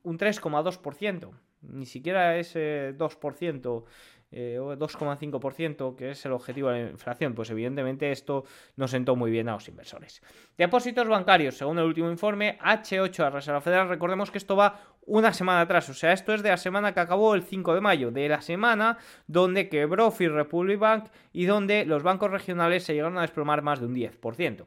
un 0.05 0.19
3,2%. 0.19 1.31
Ni 1.63 1.87
siquiera 1.87 2.37
ese 2.37 2.95
2% 2.99 3.85
eh, 4.33 4.59
2,5%, 4.59 5.95
que 5.95 6.11
es 6.11 6.25
el 6.27 6.33
objetivo 6.33 6.71
de 6.71 6.85
la 6.85 6.91
inflación, 6.91 7.35
pues 7.35 7.51
evidentemente 7.51 8.11
esto 8.11 8.45
no 8.77 8.89
sentó 8.89 9.15
muy 9.15 9.31
bien 9.31 9.49
a 9.49 9.53
los 9.53 9.69
inversores. 9.69 10.23
Depósitos 10.57 11.07
bancarios, 11.07 11.57
según 11.57 11.79
el 11.79 11.85
último 11.85 12.11
informe, 12.11 12.59
H8 12.61 13.27
a 13.27 13.31
Reserva 13.31 13.61
Federal, 13.61 13.89
recordemos 13.89 14.31
que 14.31 14.39
esto 14.39 14.57
va 14.57 14.81
una 15.05 15.33
semana 15.33 15.61
atrás, 15.61 15.89
o 15.89 15.95
sea, 15.95 16.13
esto 16.13 16.33
es 16.33 16.43
de 16.43 16.51
la 16.51 16.57
semana 16.57 16.95
que 16.95 17.01
acabó 17.01 17.35
el 17.35 17.43
5 17.43 17.75
de 17.75 17.81
mayo, 17.81 18.11
de 18.11 18.29
la 18.29 18.41
semana 18.41 18.99
donde 19.27 19.69
quebró 19.69 20.11
First 20.11 20.35
Republic 20.35 20.79
Bank 20.79 21.05
y 21.33 21.45
donde 21.45 21.85
los 21.85 22.03
bancos 22.03 22.31
regionales 22.31 22.85
se 22.85 22.95
llegaron 22.95 23.19
a 23.19 23.23
desplomar 23.23 23.63
más 23.63 23.81
de 23.81 23.87
un 23.87 23.95
10%. 23.95 24.67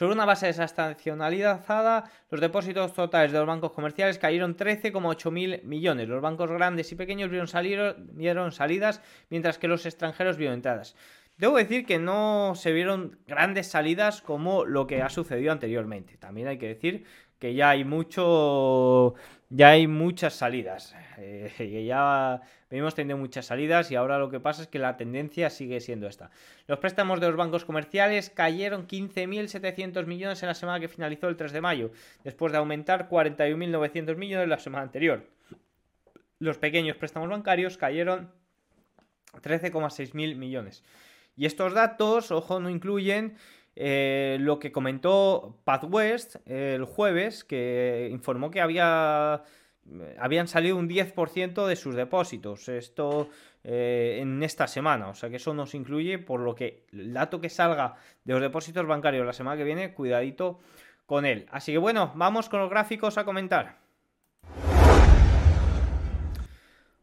Sobre 0.00 0.14
una 0.14 0.24
base 0.24 0.46
desestacionalizada, 0.46 2.10
los 2.30 2.40
depósitos 2.40 2.94
totales 2.94 3.32
de 3.32 3.38
los 3.38 3.46
bancos 3.46 3.72
comerciales 3.72 4.18
cayeron 4.18 4.56
13,8 4.56 5.30
mil 5.30 5.60
millones. 5.64 6.08
Los 6.08 6.22
bancos 6.22 6.50
grandes 6.50 6.90
y 6.90 6.94
pequeños 6.94 7.28
vieron, 7.28 8.08
vieron 8.14 8.50
salidas, 8.50 9.02
mientras 9.28 9.58
que 9.58 9.68
los 9.68 9.84
extranjeros 9.84 10.38
vieron 10.38 10.54
entradas. 10.54 10.96
Debo 11.36 11.58
decir 11.58 11.84
que 11.84 11.98
no 11.98 12.54
se 12.54 12.72
vieron 12.72 13.18
grandes 13.26 13.66
salidas 13.66 14.22
como 14.22 14.64
lo 14.64 14.86
que 14.86 15.02
ha 15.02 15.10
sucedido 15.10 15.52
anteriormente. 15.52 16.16
También 16.16 16.48
hay 16.48 16.56
que 16.56 16.68
decir 16.68 17.04
que 17.38 17.52
ya 17.52 17.68
hay 17.68 17.84
mucho 17.84 19.16
ya 19.50 19.70
hay 19.70 19.88
muchas 19.88 20.34
salidas. 20.34 20.94
Eh, 21.18 21.84
ya 21.86 22.40
venimos 22.70 22.94
teniendo 22.94 23.20
muchas 23.20 23.46
salidas 23.46 23.90
y 23.90 23.96
ahora 23.96 24.18
lo 24.18 24.30
que 24.30 24.40
pasa 24.40 24.62
es 24.62 24.68
que 24.68 24.78
la 24.78 24.96
tendencia 24.96 25.50
sigue 25.50 25.80
siendo 25.80 26.06
esta. 26.06 26.30
Los 26.68 26.78
préstamos 26.78 27.20
de 27.20 27.26
los 27.26 27.36
bancos 27.36 27.64
comerciales 27.64 28.30
cayeron 28.30 28.86
15.700 28.86 30.06
millones 30.06 30.42
en 30.42 30.46
la 30.46 30.54
semana 30.54 30.78
que 30.78 30.88
finalizó 30.88 31.28
el 31.28 31.36
3 31.36 31.52
de 31.52 31.60
mayo, 31.60 31.90
después 32.22 32.52
de 32.52 32.58
aumentar 32.58 33.08
41.900 33.08 34.16
millones 34.16 34.48
la 34.48 34.58
semana 34.58 34.84
anterior. 34.84 35.26
Los 36.38 36.56
pequeños 36.56 36.96
préstamos 36.96 37.28
bancarios 37.28 37.76
cayeron 37.76 38.30
13,6 39.42 40.14
mil 40.14 40.36
millones. 40.36 40.84
Y 41.36 41.46
estos 41.46 41.72
datos, 41.72 42.30
ojo, 42.30 42.60
no 42.60 42.70
incluyen 42.70 43.36
eh, 43.82 44.36
lo 44.40 44.58
que 44.58 44.72
comentó 44.72 45.56
Pat 45.64 45.84
West 45.88 46.36
el 46.44 46.84
jueves, 46.84 47.44
que 47.44 48.08
informó 48.12 48.50
que 48.50 48.60
había, 48.60 49.42
habían 50.18 50.48
salido 50.48 50.76
un 50.76 50.86
10% 50.86 51.66
de 51.66 51.76
sus 51.76 51.94
depósitos. 51.94 52.68
Esto 52.68 53.30
eh, 53.64 54.18
en 54.20 54.42
esta 54.42 54.66
semana. 54.66 55.08
O 55.08 55.14
sea 55.14 55.30
que 55.30 55.36
eso 55.36 55.54
nos 55.54 55.74
incluye, 55.74 56.18
por 56.18 56.40
lo 56.40 56.54
que 56.54 56.84
el 56.92 57.14
dato 57.14 57.40
que 57.40 57.48
salga 57.48 57.94
de 58.24 58.34
los 58.34 58.42
depósitos 58.42 58.86
bancarios 58.86 59.24
la 59.24 59.32
semana 59.32 59.56
que 59.56 59.64
viene, 59.64 59.94
cuidadito 59.94 60.60
con 61.06 61.24
él. 61.24 61.46
Así 61.50 61.72
que 61.72 61.78
bueno, 61.78 62.12
vamos 62.14 62.48
con 62.48 62.60
los 62.60 62.68
gráficos 62.68 63.16
a 63.16 63.24
comentar. 63.24 63.78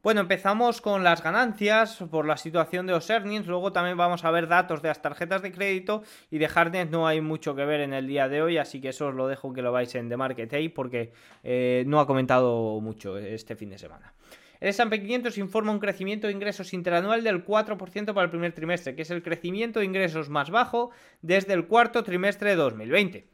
Bueno, 0.08 0.22
empezamos 0.22 0.80
con 0.80 1.04
las 1.04 1.22
ganancias 1.22 2.02
por 2.10 2.26
la 2.26 2.38
situación 2.38 2.88
de 2.88 2.94
los 2.94 3.10
earnings, 3.10 3.46
luego 3.46 3.74
también 3.74 3.98
vamos 3.98 4.24
a 4.24 4.32
ver 4.32 4.48
datos 4.48 4.82
de 4.82 4.88
las 4.88 5.02
tarjetas 5.02 5.42
de 5.42 5.52
crédito 5.52 6.02
y 6.32 6.38
de 6.38 6.48
Hardnet 6.48 6.90
no 6.90 7.08
hay 7.08 7.20
mucho 7.20 7.58
que 7.58 7.66
ver 7.66 7.82
en 7.82 7.92
el 7.92 8.08
día 8.08 8.30
de 8.30 8.42
hoy, 8.42 8.58
así 8.58 8.80
que 8.80 8.88
eso 8.88 9.08
os 9.08 9.16
lo 9.16 9.28
dejo 9.28 9.52
que 9.52 9.62
lo 9.62 9.74
vais 9.74 9.94
en 9.96 10.08
The 10.08 10.16
Market 10.16 10.50
Day 10.50 10.70
porque 10.70 11.12
eh, 11.44 11.84
no 11.88 12.00
ha 12.00 12.08
comentado 12.08 12.80
mucho 12.80 13.18
este 13.18 13.58
fin 13.58 13.70
de 13.70 13.78
semana. 13.78 14.14
El 14.62 14.70
S&P 14.70 15.02
500 15.02 15.38
informa 15.40 15.74
un 15.74 15.80
crecimiento 15.80 16.28
de 16.28 16.34
ingresos 16.34 16.74
interanual 16.74 17.22
del 17.22 17.46
4% 17.46 18.14
para 18.14 18.24
el 18.24 18.30
primer 18.30 18.54
trimestre, 18.54 18.96
que 18.96 19.02
es 19.02 19.12
el 19.12 19.22
crecimiento 19.22 19.80
de 19.82 19.88
ingresos 19.88 20.30
más 20.30 20.50
bajo 20.50 20.92
desde 21.22 21.52
el 21.52 21.68
cuarto 21.68 22.06
trimestre 22.06 22.52
de 22.52 22.56
2020. 22.56 23.28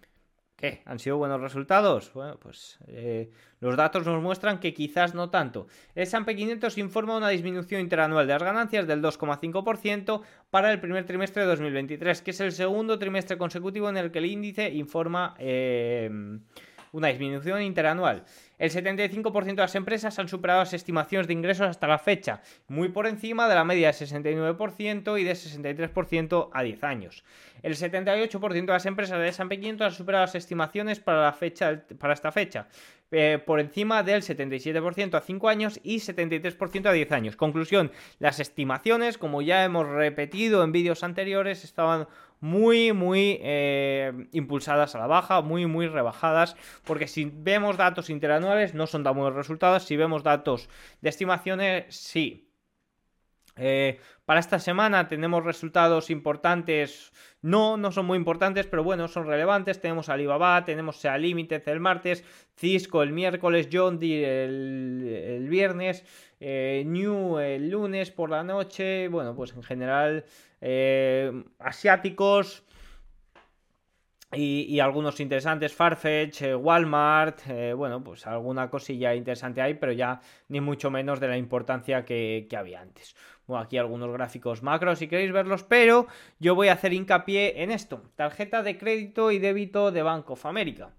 ¿Han 0.86 1.00
sido 1.00 1.18
buenos 1.18 1.42
resultados? 1.42 2.12
Bueno, 2.14 2.38
pues 2.40 2.80
eh, 2.88 3.30
los 3.60 3.76
datos 3.76 4.06
nos 4.06 4.22
muestran 4.22 4.60
que 4.60 4.74
quizás 4.74 5.14
no 5.14 5.30
tanto. 5.30 5.68
El 5.94 6.04
S&P 6.04 6.36
500 6.36 6.78
informa 6.78 7.18
una 7.18 7.30
disminución 7.30 7.82
interanual 7.82 8.28
de 8.28 8.34
las 8.34 8.44
ganancias 8.44 8.88
del 8.88 9.02
2,5% 9.02 10.22
para 10.50 10.72
el 10.72 10.80
primer 10.80 11.06
trimestre 11.06 11.42
de 11.42 11.50
2023, 11.50 12.22
que 12.22 12.32
es 12.32 12.40
el 12.40 12.54
segundo 12.54 12.98
trimestre 12.98 13.38
consecutivo 13.38 13.90
en 13.90 13.98
el 13.98 14.12
que 14.12 14.20
el 14.20 14.26
índice 14.26 14.70
informa 14.70 15.36
eh, 15.38 16.10
una 16.94 17.10
disminución 17.10 17.62
interanual. 17.62 18.24
El 18.58 18.72
75% 18.72 19.44
de 19.44 19.54
las 19.56 19.76
empresas 19.76 20.18
han 20.20 20.30
superado 20.30 20.60
las 20.60 20.74
estimaciones 20.74 21.28
de 21.28 21.34
ingresos 21.34 21.68
hasta 21.68 21.88
la 21.88 22.00
fecha, 22.00 22.42
muy 22.68 22.90
por 22.90 23.08
encima 23.08 23.50
de 23.50 23.56
la 23.56 23.66
media 23.66 23.88
de 23.88 23.94
69% 23.94 25.20
y 25.20 25.24
de 25.24 25.34
63% 25.34 26.50
a 26.54 26.64
10 26.64 26.84
años. 26.84 27.24
El 27.62 27.76
78% 27.76 28.66
de 28.66 28.68
las 28.68 28.86
empresas 28.86 29.20
de 29.20 29.28
S&P 29.28 29.60
500 29.60 29.88
han 29.88 29.94
superado 29.94 30.24
las 30.24 30.36
estimaciones 30.36 31.00
para, 31.00 31.24
la 31.24 31.34
fecha, 31.34 31.84
para 32.00 32.14
esta 32.14 32.32
fecha, 32.32 32.68
eh, 33.14 33.38
por 33.38 33.60
encima 33.60 34.02
del 34.02 34.24
77% 34.24 35.14
a 35.14 35.22
5 35.22 35.50
años 35.50 35.80
y 35.84 35.98
73% 35.98 36.88
a 36.88 36.92
10 36.92 37.12
años. 37.12 37.36
Conclusión, 37.36 37.92
las 38.20 38.40
estimaciones, 38.40 39.18
como 39.18 39.42
ya 39.42 39.64
hemos 39.64 39.88
repetido 39.88 40.64
en 40.64 40.72
vídeos 40.72 41.04
anteriores, 41.04 41.64
estaban 41.64 42.08
muy, 42.40 42.92
muy 42.92 43.40
eh, 43.42 44.28
impulsadas 44.32 44.96
a 44.96 45.00
la 45.00 45.08
baja, 45.08 45.42
muy, 45.42 45.66
muy 45.68 45.88
rebajadas, 45.88 46.58
porque 46.84 47.08
si 47.08 47.32
vemos 47.34 47.78
datos 47.78 48.10
interanuales 48.10 48.74
no 48.74 48.88
son 48.88 49.04
tan 49.04 49.16
buenos 49.16 49.36
resultados, 49.36 49.84
si 49.84 49.96
vemos 49.96 50.24
datos 50.24 50.68
de 51.02 51.10
estimaciones, 51.10 51.86
sí. 51.96 52.50
Eh, 53.56 54.00
para 54.26 54.40
esta 54.40 54.58
semana 54.58 55.08
tenemos 55.08 55.44
resultados 55.44 56.10
importantes, 56.10 57.14
no, 57.42 57.78
no 57.78 57.92
son 57.92 58.06
muy 58.06 58.18
importantes, 58.18 58.68
pero 58.68 58.84
bueno, 58.84 59.08
son 59.08 59.28
relevantes. 59.28 59.80
Tenemos 59.80 60.10
Alibaba, 60.10 60.64
tenemos 60.66 60.98
Sea 60.98 61.18
Limited 61.18 61.62
el 61.68 61.80
martes, 61.80 62.24
Cisco 62.56 63.04
el 63.04 63.12
miércoles, 63.12 63.70
John 63.72 64.00
Deere 64.00 64.46
el 64.46 65.48
viernes, 65.50 66.04
eh, 66.40 66.84
New 66.86 67.40
el 67.40 67.70
lunes 67.70 68.12
por 68.12 68.30
la 68.30 68.44
noche, 68.44 69.08
bueno, 69.08 69.36
pues 69.36 69.54
en 69.54 69.64
general 69.64 70.26
eh, 70.60 71.32
asiáticos 71.60 72.63
y, 74.36 74.80
algunos 74.80 75.20
interesantes, 75.20 75.74
Farfetch, 75.74 76.42
eh, 76.42 76.56
Walmart, 76.56 77.42
bueno, 77.76 78.04
pues 78.04 78.26
alguna 78.28 78.70
cosilla 78.70 79.16
interesante 79.16 79.62
hay, 79.62 79.76
pero 79.76 79.92
ya 79.92 80.22
ni 80.48 80.62
mucho 80.62 80.90
menos 80.92 81.20
de 81.20 81.28
la 81.28 81.38
importancia 81.38 82.06
que, 82.06 82.48
había 82.58 82.82
antes. 82.82 83.16
Bueno, 83.48 83.64
aquí 83.64 83.78
algunos 83.78 84.12
gráficos 84.12 84.64
macros 84.64 85.00
si 85.00 85.08
queréis 85.08 85.32
verlos, 85.32 85.64
pero 85.64 86.08
yo 86.40 86.56
voy 86.56 86.70
a 86.70 86.74
hacer 86.74 86.94
hincapié 86.94 87.62
en 87.64 87.72
esto, 87.72 88.04
tarjeta 88.16 88.64
de 88.64 88.78
crédito 88.78 89.32
y 89.32 89.40
débito 89.40 89.92
de 89.92 90.02
Bank 90.02 90.30
of 90.30 90.46
America. 90.46 90.92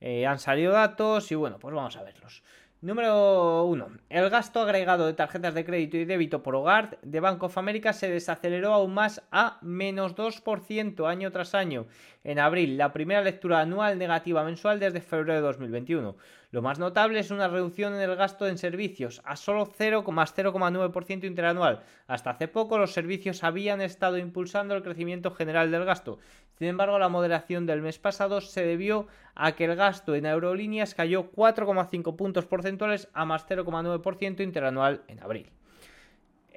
han 0.00 0.38
salido 0.38 0.72
datos 0.72 1.30
y 1.32 1.34
bueno, 1.34 1.58
pues 1.58 1.74
vamos 1.74 1.96
a 1.96 2.02
verlos. 2.02 2.42
Número 2.80 3.64
1. 3.64 3.88
El 4.08 4.30
gasto 4.30 4.60
agregado 4.60 5.06
de 5.06 5.12
tarjetas 5.12 5.52
de 5.52 5.64
crédito 5.64 5.96
y 5.96 6.04
débito 6.04 6.44
por 6.44 6.54
hogar 6.54 7.00
de 7.02 7.18
Bank 7.18 7.42
of 7.42 7.58
America 7.58 7.92
se 7.92 8.08
desaceleró 8.08 8.72
aún 8.72 8.94
más 8.94 9.20
a 9.32 9.58
menos 9.62 10.14
2% 10.14 11.08
año 11.08 11.32
tras 11.32 11.56
año 11.56 11.86
en 12.22 12.38
abril, 12.38 12.78
la 12.78 12.92
primera 12.92 13.20
lectura 13.20 13.58
anual 13.58 13.98
negativa 13.98 14.44
mensual 14.44 14.78
desde 14.78 15.00
febrero 15.00 15.34
de 15.34 15.40
2021. 15.40 16.16
Lo 16.50 16.62
más 16.62 16.78
notable 16.78 17.18
es 17.18 17.32
una 17.32 17.48
reducción 17.48 17.94
en 17.94 18.00
el 18.00 18.14
gasto 18.14 18.46
en 18.46 18.58
servicios 18.58 19.22
a 19.24 19.34
solo 19.34 19.66
0,09% 19.66 21.24
interanual. 21.24 21.82
Hasta 22.06 22.30
hace 22.30 22.46
poco 22.46 22.78
los 22.78 22.92
servicios 22.92 23.42
habían 23.42 23.80
estado 23.80 24.18
impulsando 24.18 24.76
el 24.76 24.84
crecimiento 24.84 25.32
general 25.32 25.72
del 25.72 25.84
gasto. 25.84 26.20
Sin 26.58 26.68
embargo, 26.68 26.98
la 26.98 27.08
moderación 27.08 27.66
del 27.66 27.82
mes 27.82 27.98
pasado 27.98 28.40
se 28.40 28.64
debió 28.64 29.06
a 29.36 29.52
que 29.52 29.64
el 29.64 29.76
gasto 29.76 30.16
en 30.16 30.26
aerolíneas 30.26 30.94
cayó 30.94 31.30
4,5 31.30 32.16
puntos 32.16 32.46
porcentuales 32.46 33.08
a 33.12 33.24
más 33.24 33.46
0,9% 33.46 34.40
interanual 34.42 35.02
en 35.06 35.22
abril. 35.22 35.50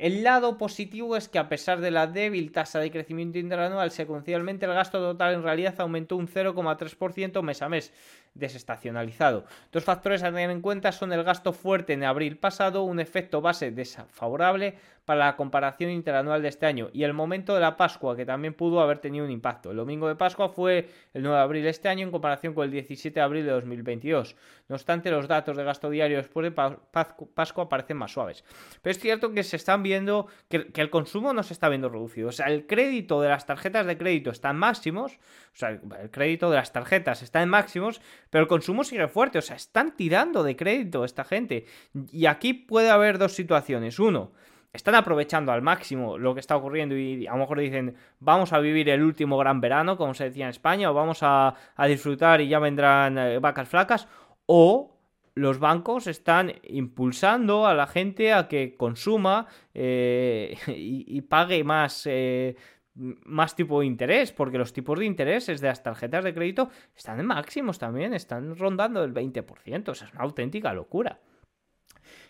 El 0.02 0.24
lado 0.24 0.58
positivo 0.58 1.16
es 1.16 1.30
que 1.30 1.38
a 1.38 1.48
pesar 1.48 1.80
de 1.80 1.92
la 1.92 2.08
débil 2.08 2.52
tasa 2.52 2.80
de 2.80 2.90
crecimiento 2.90 3.38
interanual 3.38 3.92
secuencialmente, 3.92 4.66
el 4.66 4.74
gasto 4.74 4.98
total 4.98 5.36
en 5.36 5.44
realidad 5.44 5.76
aumentó 5.78 6.16
un 6.16 6.28
0,3% 6.28 7.44
mes 7.44 7.62
a 7.62 7.70
mes, 7.70 7.94
desestacionalizado. 8.34 9.46
Dos 9.72 9.84
factores 9.84 10.24
a 10.24 10.32
tener 10.32 10.50
en 10.50 10.62
cuenta 10.62 10.92
son 10.92 11.14
el 11.14 11.24
gasto 11.24 11.54
fuerte 11.54 11.94
en 11.94 12.04
abril 12.04 12.38
pasado, 12.38 12.82
un 12.82 13.00
efecto 13.00 13.42
base 13.42 13.70
desfavorable 13.70 14.74
para 15.12 15.26
la 15.26 15.36
comparación 15.36 15.92
interanual 15.92 16.42
de 16.42 16.48
este 16.48 16.66
año 16.66 16.90
y 16.94 17.04
el 17.04 17.12
momento 17.12 17.54
de 17.54 17.60
la 17.60 17.76
Pascua, 17.76 18.16
que 18.16 18.26
también 18.26 18.54
pudo 18.54 18.80
haber 18.80 19.00
tenido 19.00 19.26
un 19.26 19.32
impacto. 19.32 19.72
El 19.72 19.76
domingo 19.76 20.08
de 20.08 20.16
Pascua 20.16 20.48
fue 20.48 20.88
el 21.14 21.22
9 21.24 21.36
de 21.36 21.44
abril 21.44 21.64
de 21.64 21.70
este 21.70 21.90
año 21.90 22.06
en 22.06 22.12
comparación 22.12 22.54
con 22.54 22.64
el 22.64 22.72
17 22.72 23.20
de 23.20 23.22
abril 23.22 23.44
de 23.44 23.52
2022. 23.52 24.38
No 24.70 24.76
obstante, 24.76 25.12
los 25.12 25.28
datos 25.28 25.58
de 25.58 25.66
gasto 25.66 25.90
diario 25.90 26.16
después 26.16 26.46
de 26.46 26.52
Pascua 26.52 27.68
parecen 27.68 27.98
más 27.98 28.14
suaves. 28.14 28.46
Pero 28.82 28.92
es 28.92 29.00
cierto 29.00 29.34
que 29.34 29.44
se 29.44 29.58
están 29.58 29.84
viendo 29.84 30.28
que, 30.48 30.72
el 30.74 30.90
consumo 30.90 31.34
no 31.34 31.44
se 31.44 31.52
está 31.52 31.68
viendo 31.68 31.90
reducido. 31.90 32.30
O 32.30 32.32
sea, 32.32 32.46
el 32.46 32.66
crédito 32.66 33.20
de 33.20 33.28
las 33.28 33.46
tarjetas 33.46 33.86
de 33.86 33.98
crédito 33.98 34.30
está 34.30 34.52
en 34.52 34.56
máximos, 34.56 35.20
o 35.54 35.58
sea, 35.58 35.72
el 35.72 36.10
crédito 36.10 36.50
de 36.50 36.56
las 36.56 36.72
tarjetas 36.72 37.22
está 37.22 37.44
en 37.44 37.50
máximos, 37.50 38.00
pero 38.30 38.44
el 38.44 38.48
consumo 38.48 38.86
sigue 38.86 39.10
fuerte. 39.10 39.40
O 39.40 39.42
sea, 39.42 39.58
están 39.58 39.98
tirando 39.98 40.42
de 40.42 40.56
crédito 40.56 41.04
esta 41.04 41.26
gente. 41.26 41.66
Y 42.14 42.28
aquí 42.28 42.54
puede 42.54 42.90
haber 42.90 43.18
dos 43.18 43.34
situaciones. 43.34 44.00
Uno, 44.00 44.32
están 44.74 44.96
aprovechando 44.96 45.52
al 45.52 45.62
máximo 45.62 46.18
lo 46.18 46.34
que 46.34 46.40
está 46.40 46.56
ocurriendo 46.56 46.96
y 46.96 47.28
a 47.28 47.34
lo 47.34 47.40
mejor 47.40 47.60
dicen 47.60 47.96
vamos 48.20 48.54
a 48.54 48.60
vivir 48.60 48.90
el 48.90 49.04
último 49.04 49.38
gran 49.38 49.60
verano, 49.60 49.98
como 49.98 50.14
se 50.14 50.26
decía 50.26 50.46
en 50.46 50.52
España, 50.52 50.92
o 50.92 50.94
vamos 50.94 51.20
a, 51.22 51.56
disfrutar 51.88 52.42
y 52.42 52.48
ya 52.48 52.60
vendrán 52.60 53.18
eh, 53.18 53.40
vacas 53.40 53.68
flacas, 53.68 54.08
o 54.46 54.98
los 55.36 55.60
bancos 55.60 56.08
están 56.08 56.54
impulsando 56.64 57.66
a 57.66 57.74
la 57.74 57.88
gente 57.88 58.34
a 58.34 58.48
que 58.48 58.76
consuma 58.78 59.48
eh, 59.74 60.58
y, 60.68 61.22
pague 61.22 61.64
más, 61.64 62.06
eh, 62.06 62.56
más 62.96 63.56
tipo 63.56 63.80
de 63.80 63.86
interés, 63.86 64.32
porque 64.32 64.58
los 64.58 64.74
tipos 64.74 65.00
de 65.00 65.06
intereses 65.06 65.62
de 65.62 65.68
las 65.68 65.84
tarjetas 65.84 66.24
de 66.24 66.34
crédito 66.34 66.70
están 66.96 67.20
en 67.20 67.28
máximos 67.28 67.80
también, 67.80 68.14
están 68.14 68.56
rondando 68.58 69.04
el 69.04 69.14
20%, 69.14 69.90
o 69.90 69.96
sea, 69.96 70.08
es 70.08 70.14
una 70.14 70.24
auténtica 70.24 70.74
locura. 70.74 71.20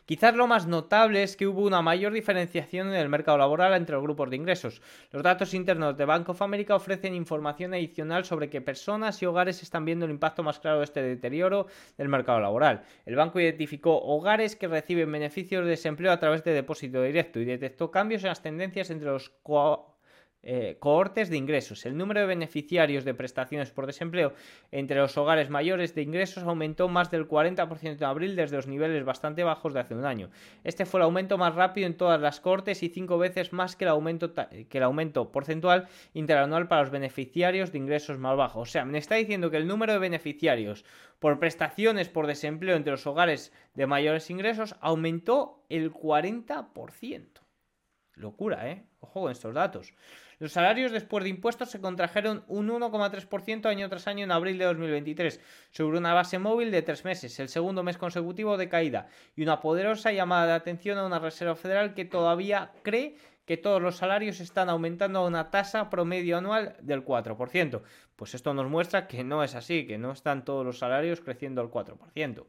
Quizás 0.05 0.35
lo 0.35 0.47
más 0.47 0.67
notable 0.67 1.23
es 1.23 1.37
que 1.37 1.47
hubo 1.47 1.61
una 1.61 1.81
mayor 1.81 2.11
diferenciación 2.11 2.87
en 2.87 2.95
el 2.95 3.07
mercado 3.07 3.37
laboral 3.37 3.73
entre 3.73 3.95
los 3.95 4.03
grupos 4.03 4.29
de 4.29 4.35
ingresos. 4.35 4.81
Los 5.11 5.23
datos 5.23 5.53
internos 5.53 5.95
de 5.95 6.05
Bank 6.05 6.27
of 6.29 6.41
America 6.41 6.75
ofrecen 6.75 7.13
información 7.13 7.73
adicional 7.73 8.25
sobre 8.25 8.49
qué 8.49 8.61
personas 8.61 9.21
y 9.21 9.25
hogares 9.25 9.61
están 9.61 9.85
viendo 9.85 10.05
el 10.05 10.11
impacto 10.11 10.43
más 10.43 10.59
claro 10.59 10.79
de 10.79 10.85
este 10.85 11.01
deterioro 11.01 11.67
del 11.97 12.09
mercado 12.09 12.39
laboral. 12.39 12.83
El 13.05 13.15
banco 13.15 13.39
identificó 13.39 14.01
hogares 14.01 14.55
que 14.55 14.67
reciben 14.67 15.11
beneficios 15.11 15.63
de 15.63 15.71
desempleo 15.71 16.11
a 16.11 16.19
través 16.19 16.43
de 16.43 16.53
depósito 16.53 17.01
directo 17.03 17.39
y 17.39 17.45
detectó 17.45 17.91
cambios 17.91 18.23
en 18.23 18.29
las 18.29 18.41
tendencias 18.41 18.89
entre 18.89 19.09
los 19.09 19.29
eh, 20.43 20.77
cohortes 20.79 21.29
de 21.29 21.37
ingresos. 21.37 21.85
El 21.85 21.95
número 21.95 22.21
de 22.21 22.25
beneficiarios 22.25 23.05
de 23.05 23.13
prestaciones 23.13 23.69
por 23.69 23.85
desempleo 23.85 24.33
entre 24.71 24.97
los 24.97 25.15
hogares 25.17 25.49
mayores 25.51 25.93
de 25.93 26.01
ingresos 26.01 26.43
aumentó 26.43 26.89
más 26.89 27.11
del 27.11 27.27
40% 27.27 27.97
en 27.97 28.03
abril 28.03 28.35
desde 28.35 28.55
los 28.55 28.65
niveles 28.65 29.05
bastante 29.05 29.43
bajos 29.43 29.73
de 29.73 29.81
hace 29.81 29.93
un 29.93 30.05
año. 30.05 30.31
Este 30.63 30.85
fue 30.85 30.99
el 30.99 31.03
aumento 31.03 31.37
más 31.37 31.53
rápido 31.53 31.85
en 31.85 31.95
todas 31.95 32.19
las 32.19 32.39
cortes 32.39 32.81
y 32.81 32.89
cinco 32.89 33.19
veces 33.19 33.53
más 33.53 33.75
que 33.75 33.85
el 33.85 33.89
aumento, 33.89 34.33
que 34.33 34.77
el 34.77 34.83
aumento 34.83 35.31
porcentual 35.31 35.87
interanual 36.13 36.67
para 36.67 36.81
los 36.81 36.91
beneficiarios 36.91 37.71
de 37.71 37.77
ingresos 37.77 38.17
más 38.17 38.35
bajos. 38.35 38.69
O 38.69 38.71
sea, 38.71 38.83
me 38.83 38.97
está 38.97 39.15
diciendo 39.15 39.51
que 39.51 39.57
el 39.57 39.67
número 39.67 39.93
de 39.93 39.99
beneficiarios 39.99 40.85
por 41.19 41.37
prestaciones 41.37 42.09
por 42.09 42.25
desempleo 42.25 42.75
entre 42.75 42.91
los 42.91 43.05
hogares 43.05 43.53
de 43.75 43.85
mayores 43.85 44.29
ingresos 44.31 44.75
aumentó 44.81 45.63
el 45.69 45.91
40%. 45.93 47.41
Locura, 48.15 48.69
¿eh? 48.69 48.85
Ojo 48.99 49.21
con 49.21 49.31
estos 49.31 49.53
datos. 49.53 49.93
Los 50.41 50.53
salarios 50.53 50.91
después 50.91 51.23
de 51.23 51.29
impuestos 51.29 51.69
se 51.69 51.79
contrajeron 51.79 52.43
un 52.47 52.67
1,3% 52.67 53.67
año 53.67 53.87
tras 53.89 54.07
año 54.07 54.23
en 54.23 54.31
abril 54.31 54.57
de 54.57 54.65
2023, 54.65 55.39
sobre 55.69 55.99
una 55.99 56.15
base 56.15 56.39
móvil 56.39 56.71
de 56.71 56.81
tres 56.81 57.05
meses, 57.05 57.39
el 57.39 57.47
segundo 57.47 57.83
mes 57.83 57.99
consecutivo 57.99 58.57
de 58.57 58.67
caída, 58.67 59.07
y 59.35 59.43
una 59.43 59.61
poderosa 59.61 60.11
llamada 60.11 60.47
de 60.47 60.53
atención 60.53 60.97
a 60.97 61.05
una 61.05 61.19
Reserva 61.19 61.53
Federal 61.53 61.93
que 61.93 62.05
todavía 62.05 62.71
cree 62.81 63.17
que 63.45 63.57
todos 63.57 63.83
los 63.83 63.97
salarios 63.97 64.39
están 64.39 64.69
aumentando 64.69 65.19
a 65.19 65.27
una 65.27 65.51
tasa 65.51 65.91
promedio 65.91 66.37
anual 66.37 66.75
del 66.81 67.05
4%. 67.05 67.83
Pues 68.15 68.33
esto 68.33 68.55
nos 68.55 68.67
muestra 68.67 69.05
que 69.05 69.23
no 69.23 69.43
es 69.43 69.53
así, 69.53 69.85
que 69.85 69.99
no 69.99 70.11
están 70.11 70.43
todos 70.43 70.65
los 70.65 70.79
salarios 70.79 71.21
creciendo 71.21 71.61
al 71.61 71.69
4%. 71.69 72.45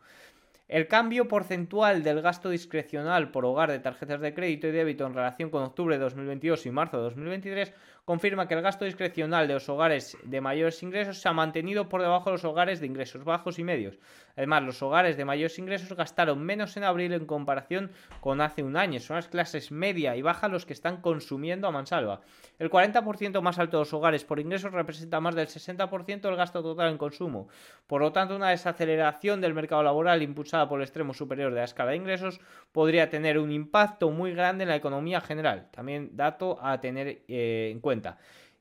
El 0.72 0.88
cambio 0.88 1.28
porcentual 1.28 2.02
del 2.02 2.22
gasto 2.22 2.48
discrecional 2.48 3.30
por 3.30 3.44
hogar 3.44 3.70
de 3.70 3.78
tarjetas 3.78 4.22
de 4.22 4.32
crédito 4.32 4.66
y 4.66 4.70
débito 4.70 5.06
en 5.06 5.12
relación 5.12 5.50
con 5.50 5.62
octubre 5.62 5.96
de 5.96 6.02
2022 6.02 6.64
y 6.64 6.70
marzo 6.70 6.96
de 6.96 7.02
2023 7.02 7.74
confirma 8.04 8.48
que 8.48 8.54
el 8.54 8.62
gasto 8.62 8.84
discrecional 8.84 9.46
de 9.46 9.54
los 9.54 9.68
hogares 9.68 10.16
de 10.24 10.40
mayores 10.40 10.82
ingresos 10.82 11.18
se 11.18 11.28
ha 11.28 11.32
mantenido 11.32 11.88
por 11.88 12.02
debajo 12.02 12.26
de 12.26 12.32
los 12.32 12.44
hogares 12.44 12.80
de 12.80 12.86
ingresos 12.86 13.24
bajos 13.24 13.58
y 13.58 13.64
medios. 13.64 13.98
Además, 14.36 14.62
los 14.64 14.82
hogares 14.82 15.16
de 15.16 15.24
mayores 15.24 15.58
ingresos 15.58 15.96
gastaron 15.96 16.42
menos 16.42 16.76
en 16.76 16.84
abril 16.84 17.12
en 17.12 17.26
comparación 17.26 17.92
con 18.20 18.40
hace 18.40 18.62
un 18.62 18.76
año. 18.76 18.98
Son 18.98 19.16
las 19.16 19.28
clases 19.28 19.70
media 19.70 20.16
y 20.16 20.22
baja 20.22 20.48
los 20.48 20.66
que 20.66 20.72
están 20.72 21.00
consumiendo 21.00 21.68
a 21.68 21.70
mansalva. 21.70 22.22
El 22.58 22.70
40% 22.70 23.40
más 23.40 23.58
alto 23.58 23.76
de 23.76 23.82
los 23.82 23.92
hogares 23.92 24.24
por 24.24 24.40
ingresos 24.40 24.72
representa 24.72 25.20
más 25.20 25.34
del 25.34 25.48
60% 25.48 26.22
del 26.22 26.36
gasto 26.36 26.62
total 26.62 26.90
en 26.90 26.98
consumo. 26.98 27.48
Por 27.86 28.00
lo 28.00 28.12
tanto, 28.12 28.34
una 28.34 28.50
desaceleración 28.50 29.40
del 29.40 29.54
mercado 29.54 29.82
laboral 29.82 30.22
impulsada 30.22 30.68
por 30.68 30.80
el 30.80 30.84
extremo 30.84 31.14
superior 31.14 31.52
de 31.52 31.58
la 31.58 31.64
escala 31.64 31.90
de 31.90 31.98
ingresos 31.98 32.40
podría 32.72 33.10
tener 33.10 33.38
un 33.38 33.52
impacto 33.52 34.10
muy 34.10 34.32
grande 34.32 34.64
en 34.64 34.70
la 34.70 34.76
economía 34.76 35.20
general. 35.20 35.68
También 35.70 36.10
dato 36.16 36.58
a 36.62 36.80
tener 36.80 37.22
eh, 37.28 37.68
en 37.70 37.80
cuenta. 37.80 37.91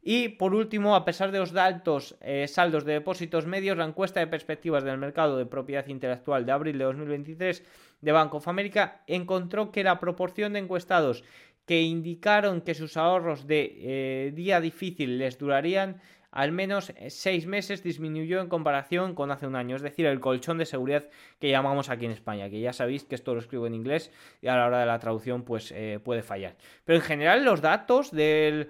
Y 0.04 0.30
por 0.30 0.56
último, 0.56 0.96
a 0.96 1.06
pesar 1.06 1.32
de 1.32 1.38
los 1.38 1.56
altos 1.56 2.18
eh, 2.22 2.48
saldos 2.48 2.86
de 2.86 2.94
depósitos 2.94 3.46
medios, 3.46 3.78
la 3.78 3.86
encuesta 3.86 4.20
de 4.20 4.28
perspectivas 4.28 4.84
del 4.84 4.98
mercado 4.98 5.38
de 5.38 5.46
propiedad 5.46 5.86
intelectual 5.88 6.46
de 6.46 6.52
abril 6.52 6.78
de 6.80 6.86
2023 6.86 7.64
de 8.02 8.12
Bank 8.12 8.34
of 8.34 8.48
America 8.48 9.04
encontró 9.06 9.72
que 9.72 9.84
la 9.84 10.00
proporción 10.00 10.54
de 10.54 10.60
encuestados 10.60 11.24
que 11.68 11.82
indicaron 11.82 12.62
que 12.62 12.74
sus 12.74 12.98
ahorros 12.98 13.46
de 13.46 13.78
eh, 13.78 14.32
día 14.34 14.60
difícil 14.60 15.20
les 15.20 15.38
durarían 15.38 16.02
al 16.32 16.54
menos 16.54 16.94
seis 17.10 17.46
meses 17.46 17.84
disminuyó 17.84 18.40
en 18.40 18.48
comparación 18.48 19.16
con 19.16 19.32
hace 19.32 19.46
un 19.46 19.56
año, 19.56 19.76
es 19.76 19.82
decir, 19.82 20.06
el 20.06 20.22
colchón 20.22 20.58
de 20.58 20.66
seguridad 20.66 21.10
que 21.40 21.50
llamamos 21.50 21.90
aquí 21.90 22.06
en 22.06 22.12
España, 22.12 22.50
que 22.50 22.62
ya 22.62 22.72
sabéis 22.72 23.04
que 23.04 23.16
esto 23.16 23.34
lo 23.34 23.42
escribo 23.42 23.68
en 23.68 23.76
inglés 23.76 24.12
y 24.42 24.48
a 24.48 24.56
la 24.56 24.66
hora 24.66 24.80
de 24.80 24.86
la 24.86 25.00
traducción 25.00 25.44
pues 25.44 25.72
eh, 25.74 26.00
puede 26.02 26.24
fallar. 26.24 26.56
Pero 26.86 27.00
en 27.00 27.04
general 27.04 27.44
los 27.44 27.62
datos 27.62 28.12
del 28.12 28.70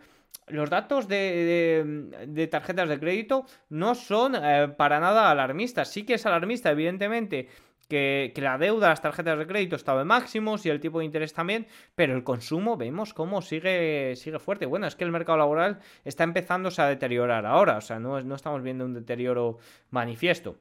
los 0.52 0.70
datos 0.70 1.08
de, 1.08 2.48
tarjetas 2.52 2.90
de 2.90 3.00
crédito 3.00 3.46
no 3.70 3.96
son 3.96 4.36
eh, 4.36 4.68
para 4.78 5.00
nada 5.00 5.32
alarmistas. 5.32 5.90
Sí 5.90 6.04
que 6.04 6.16
es 6.16 6.26
alarmista, 6.26 6.72
evidentemente, 6.72 7.48
que, 7.88 8.34
la 8.38 8.58
deuda, 8.58 8.90
las 8.90 9.02
tarjetas 9.02 9.38
de 9.38 9.48
crédito 9.48 9.76
estaba 9.76 10.02
en 10.02 10.08
máximos 10.08 10.66
y 10.66 10.70
el 10.70 10.80
tipo 10.80 11.00
de 11.00 11.06
interés 11.06 11.34
también, 11.34 11.68
pero 11.96 12.16
el 12.16 12.24
consumo 12.24 12.78
vemos 12.78 13.14
cómo 13.14 13.42
sigue, 13.42 14.16
fuerte. 14.40 14.66
Bueno, 14.66 14.88
es 14.88 14.96
que 14.96 15.04
el 15.04 15.12
mercado 15.12 15.38
laboral 15.38 15.80
está 16.06 16.24
empezándose 16.24 16.82
a 16.82 16.88
deteriorar 16.88 17.46
ahora, 17.46 17.78
o 17.78 17.82
sea, 17.82 18.00
no 18.00 18.18
estamos 18.36 18.64
viendo 18.64 18.86
un 18.86 18.94
deterioro 18.94 19.58
manifiesto. 19.90 20.58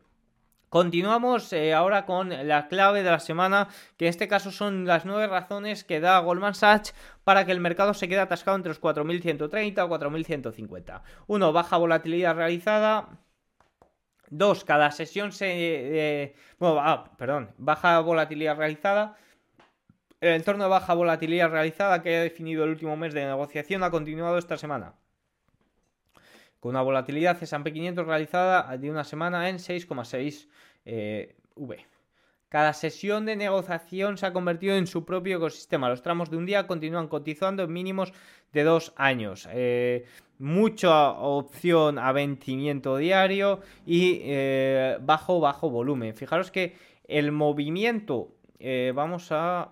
Continuamos 0.71 1.53
eh, 1.53 1.75
ahora 1.75 2.07
con 2.07 2.29
la 2.47 2.69
clave 2.69 3.03
de 3.03 3.11
la 3.11 3.19
semana, 3.19 3.67
que 3.97 4.05
en 4.05 4.11
este 4.11 4.29
caso 4.29 4.53
son 4.53 4.87
las 4.87 5.05
nueve 5.05 5.27
razones 5.27 5.83
que 5.83 5.99
da 5.99 6.21
Goldman 6.21 6.55
Sachs 6.55 6.95
para 7.25 7.45
que 7.45 7.51
el 7.51 7.59
mercado 7.59 7.93
se 7.93 8.09
quede 8.09 8.21
atascado 8.21 8.57
entre 8.57 8.71
los 8.71 8.81
4.130 8.81 9.81
o 9.81 9.89
4.150. 9.89 11.03
Uno, 11.27 11.53
baja 11.53 11.77
volatilidad 11.77 12.37
realizada. 12.37 13.09
Dos, 14.29 14.65
cada 14.65 14.93
sesión 14.93 15.33
se... 15.33 15.49
Eh, 15.51 16.35
bueno, 16.61 16.79
ah, 16.81 17.11
perdón, 17.19 17.51
baja 17.59 17.99
volatilidad 17.99 18.57
realizada. 18.57 19.17
El 20.21 20.35
entorno 20.35 20.65
de 20.65 20.71
baja 20.71 20.95
volatilidad 20.95 21.51
realizada 21.51 22.01
que 22.01 22.17
ha 22.17 22.23
definido 22.23 22.63
el 22.63 22.71
último 22.71 22.97
mes 22.97 23.13
de 23.13 23.25
negociación 23.25 23.83
ha 23.83 23.91
continuado 23.91 24.39
esta 24.39 24.57
semana 24.57 24.95
con 26.61 26.71
una 26.71 26.83
volatilidad 26.83 27.43
S&P 27.43 27.73
500 27.73 28.07
realizada 28.07 28.77
de 28.77 28.91
una 28.91 29.03
semana 29.03 29.49
en 29.49 29.57
6,6 29.57 30.49
eh, 30.85 31.35
V. 31.57 31.87
Cada 32.49 32.73
sesión 32.73 33.27
de 33.27 33.37
negociación 33.37 34.19
se 34.19 34.27
ha 34.27 34.33
convertido 34.33 34.77
en 34.77 34.87
su 34.87 35.05
propio 35.05 35.39
ecosistema. 35.39 35.89
Los 35.89 36.03
tramos 36.03 36.31
de 36.31 36.37
un 36.37 36.47
día 36.47 36.67
continúan 36.67 37.09
cotizando 37.09 37.63
en 37.63 37.73
mínimos 37.73 38.13
de 38.53 38.65
dos 38.65 38.93
años. 38.97 39.49
Eh, 39.53 40.05
mucha 40.39 41.13
opción 41.13 41.99
a 41.99 42.13
vencimiento 42.13 42.97
diario 42.97 43.61
y 43.87 44.21
eh, 44.25 44.99
bajo, 45.01 45.41
bajo 45.41 45.71
volumen. 45.71 46.15
Fijaros 46.15 46.51
que 46.51 46.77
el 47.07 47.31
movimiento, 47.33 48.35
vamos 48.95 49.31
a, 49.33 49.71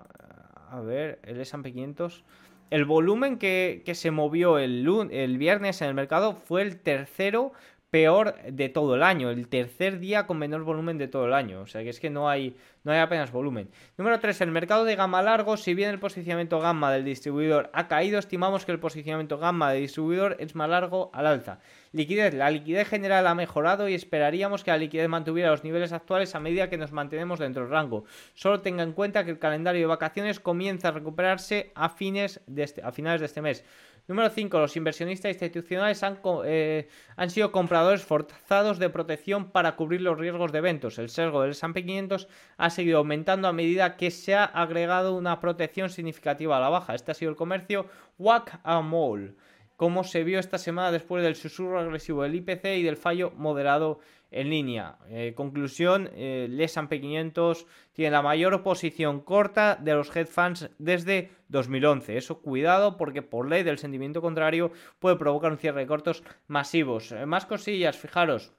a 0.71 0.81
ver, 0.81 1.21
el 1.25 1.41
S&P 1.41 1.73
500 1.73 2.25
el 2.71 2.85
volumen 2.85 3.39
que, 3.39 3.83
se 3.95 4.11
movió 4.11 4.59
el, 4.59 4.87
el, 5.11 5.39
viernes 5.39 5.81
en 5.83 5.89
el 5.89 5.95
mercado 5.95 6.35
fue 6.35 6.63
el 6.63 6.79
tercero 6.79 7.53
peor 7.91 8.35
de 8.51 8.69
todo 8.69 8.95
el 8.95 9.03
año, 9.03 9.31
el 9.31 9.49
tercer 9.49 9.99
día 9.99 10.27
con 10.27 10.39
menor 10.39 10.65
volumen 10.65 10.99
de 10.99 11.09
todo 11.09 11.27
el 11.27 11.33
año, 11.33 11.63
o 11.63 11.67
sea 11.67 11.83
que 11.83 11.89
es 11.89 12.01
que 12.01 12.11
no 12.11 12.29
hay, 12.29 12.55
no 12.85 12.93
hay 12.93 12.99
apenas 12.99 13.33
volumen. 13.33 13.71
Número 13.97 14.19
3, 14.21 14.41
el 14.43 14.51
mercado 14.51 14.85
de 14.85 14.97
gama 14.97 15.23
largo, 15.23 15.57
si 15.57 15.75
bien 15.75 15.91
el 15.91 15.99
posicionamiento 15.99 16.61
gamma 16.61 16.93
del 16.93 17.05
distribuidor 17.05 17.71
ha 17.73 17.89
caído, 17.89 18.19
estimamos 18.19 18.65
que 18.65 18.73
el 18.73 18.81
posicionamiento 18.81 19.39
gamma 19.39 19.73
del 19.73 19.83
distribuidor 19.83 20.37
es 20.39 20.55
más 20.55 20.69
largo 20.69 21.11
al 21.13 21.27
alza. 21.27 21.61
Liquidez, 21.93 22.35
la 22.35 22.51
liquidez 22.51 22.89
general 22.89 23.27
ha 23.27 23.35
mejorado 23.35 23.89
y 23.89 23.95
esperaríamos 23.95 24.63
que 24.63 24.71
la 24.71 24.77
liquidez 24.77 25.09
mantuviera 25.09 25.51
los 25.51 25.65
niveles 25.65 25.93
actuales 25.93 26.35
a 26.35 26.41
medida 26.41 26.69
que 26.69 26.77
nos 26.77 26.93
mantenemos 26.93 27.39
dentro 27.39 27.63
del 27.63 27.71
rango. 27.71 28.05
Solo 28.35 28.61
tenga 28.61 28.83
en 28.83 28.93
cuenta 28.93 29.25
que 29.25 29.31
el 29.31 29.39
calendario 29.39 29.81
de 29.81 29.87
vacaciones 29.87 30.39
comienza 30.39 30.89
a 30.89 30.93
recuperarse 30.93 31.73
a, 31.75 31.89
fines 31.89 32.41
de 32.47 32.63
este, 32.63 32.83
a 32.83 32.93
finales 32.93 33.21
de 33.21 33.27
este 33.27 33.41
mes. 33.41 33.65
Número 34.09 34.31
5. 34.31 34.59
Los 34.59 34.75
inversionistas 34.75 35.33
institucionales 35.33 36.03
han, 36.03 36.19
eh, 36.47 36.89
han, 37.17 37.29
sido 37.29 37.53
compradores 37.53 38.03
forzados 38.03 38.79
de 38.79 38.89
protección 38.89 39.51
para 39.51 39.77
cubrir 39.77 40.01
los 40.01 40.19
riesgos 40.19 40.51
de 40.51 40.59
eventos. 40.59 40.99
El 40.99 41.11
sesgo 41.11 41.43
del 41.43 41.51
S&P 41.51 41.85
500 41.85 42.27
ha 42.57 42.68
seguido 42.71 42.99
aumentando 42.99 43.49
a 43.49 43.53
medida 43.53 43.97
que 43.97 44.11
se 44.11 44.35
ha 44.35 44.45
agregado 44.45 45.17
una 45.17 45.41
protección 45.41 45.91
significativa 45.91 46.57
a 46.57 46.61
la 46.61 46.69
baja. 46.69 46.95
Este 46.95 47.11
ha 47.11 47.15
sido 47.15 47.31
el 47.31 47.37
comercio 47.37 47.87
Whack 48.19 48.61
a 48.63 48.81
Mall 48.81 49.37
como 49.79 50.03
se 50.03 50.25
vio 50.25 50.41
esta 50.41 50.59
semana 50.59 50.91
después 50.91 51.23
del 51.23 51.37
susurro 51.37 51.79
agresivo 51.79 52.25
del 52.25 52.35
IPC 52.35 52.65
y 52.79 52.83
del 52.83 52.97
fallo 52.97 53.31
moderado 53.37 54.01
en 54.33 54.51
línea. 54.51 54.99
Eh, 55.09 55.35
conclusión, 55.37 56.11
eh, 56.15 56.47
el 56.47 56.61
S&P 56.61 57.01
500 57.01 57.65
tiene 57.93 58.11
la 58.11 58.21
mayor 58.21 58.65
posición 58.65 59.21
corta 59.21 59.77
de 59.77 59.95
los 59.95 60.15
hedge 60.15 60.27
funds 60.27 60.69
desde 60.79 61.31
2011. 61.47 62.17
Eso 62.17 62.43
cuidado 62.43 62.97
porque 62.97 63.23
por 63.23 63.49
ley 63.49 63.63
del 63.63 63.79
sentimiento 63.79 64.21
contrario 64.21 64.73
puede 64.99 65.15
provocar 65.15 65.53
un 65.53 65.59
cierre 65.59 65.83
de 65.83 65.87
cortos 65.87 66.25
masivos. 66.49 67.13
Eh, 67.13 67.25
más 67.25 67.47
cosillas, 67.47 67.97
fijaros. 67.97 68.53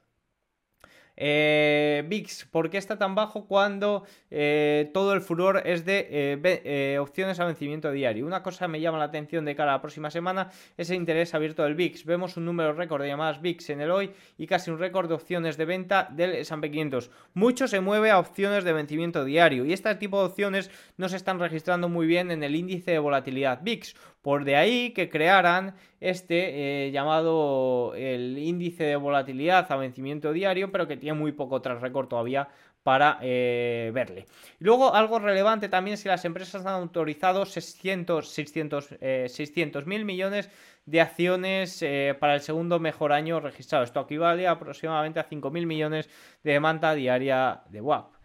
Eh, 1.21 2.05
VIX, 2.08 2.45
¿por 2.45 2.69
qué 2.69 2.77
está 2.77 2.97
tan 2.97 3.13
bajo 3.13 3.45
cuando 3.45 4.05
eh, 4.32 4.89
todo 4.93 5.12
el 5.12 5.19
furor 5.19 5.62
es 5.65 5.84
de 5.84 6.08
eh, 6.10 6.62
eh, 6.63 6.97
opciones 6.97 7.41
a 7.41 7.45
vencimiento 7.45 7.91
diario? 7.91 8.25
Una 8.25 8.41
cosa 8.41 8.69
me 8.69 8.79
llama 8.79 8.97
la 8.97 9.05
atención 9.05 9.43
de 9.43 9.53
cara 9.53 9.73
a 9.73 9.75
la 9.75 9.82
próxima 9.82 10.10
semana 10.10 10.49
es 10.77 10.89
el 10.89 10.95
interés 10.95 11.34
abierto 11.34 11.63
del 11.63 11.75
VIX. 11.75 12.05
Vemos 12.05 12.38
un 12.38 12.45
número 12.45 12.71
récord 12.71 13.01
de 13.01 13.10
llamadas 13.10 13.41
VIX 13.41 13.69
en 13.71 13.82
el 13.82 13.91
hoy 13.91 14.12
y 14.38 14.47
casi 14.47 14.71
un 14.71 14.79
récord 14.79 15.10
de 15.10 15.15
opciones 15.15 15.58
de 15.58 15.65
venta 15.65 16.08
del 16.10 16.36
S&P 16.36 16.71
500. 16.71 17.12
Mucho 17.34 17.67
se 17.67 17.82
mueve 17.82 18.12
a 18.12 18.19
opciones 18.19 18.63
de 18.63 18.71
vencimiento 18.71 19.25
diario 19.25 19.65
y 19.65 19.73
este 19.73 19.93
tipo 19.95 20.19
de 20.19 20.27
opciones 20.27 20.71
no 20.95 21.10
se 21.10 21.17
están 21.17 21.39
registrando 21.39 21.89
muy 21.89 22.08
bien 22.08 22.32
en 22.32 22.43
el 22.43 22.55
índice 22.55 22.91
de 22.91 22.99
volatilidad 22.99 23.60
VIX. 23.62 23.93
Por 24.21 24.43
de 24.43 24.55
ahí 24.58 24.91
que 24.91 25.10
crearan 25.10 25.75
este 26.01 26.88
eh, 26.88 26.91
llamado 26.91 27.93
el 27.95 28.38
índice 28.38 28.84
de 28.84 28.95
volatilidad 28.95 29.71
a 29.71 29.77
vencimiento 29.77 30.34
diario, 30.34 30.71
pero 30.71 30.88
que 30.88 30.97
tiene 30.97 31.17
muy 31.17 31.32
poco 31.32 31.62
tras 31.62 31.82
récord 31.82 32.08
todavía 32.08 32.49
para 32.84 33.19
eh, 33.21 33.91
verle. 33.93 34.25
luego, 34.60 34.93
algo 34.93 35.19
relevante 35.19 35.69
también 35.69 35.95
es 35.95 36.03
que 36.03 36.10
las 36.10 36.25
empresas 36.25 36.65
han 36.65 36.73
autorizado 36.73 37.45
600, 37.45 38.27
600, 38.29 38.97
eh, 39.01 39.86
mil 39.86 40.05
millones 40.05 40.49
de 40.86 41.01
acciones 41.01 41.86
para 42.19 42.36
el 42.36 42.41
segundo 42.41 42.79
mejor 42.79 43.13
año 43.13 43.39
registrado. 43.39 43.84
Esto 43.84 44.01
equivale 44.01 44.47
aproximadamente 44.47 45.19
a 45.19 45.29
5.000 45.29 45.65
millones 45.65 46.10
de 46.43 46.53
demanda 46.53 46.95
diaria 46.95 47.62
de 47.69 47.82
WAP. 47.82 48.18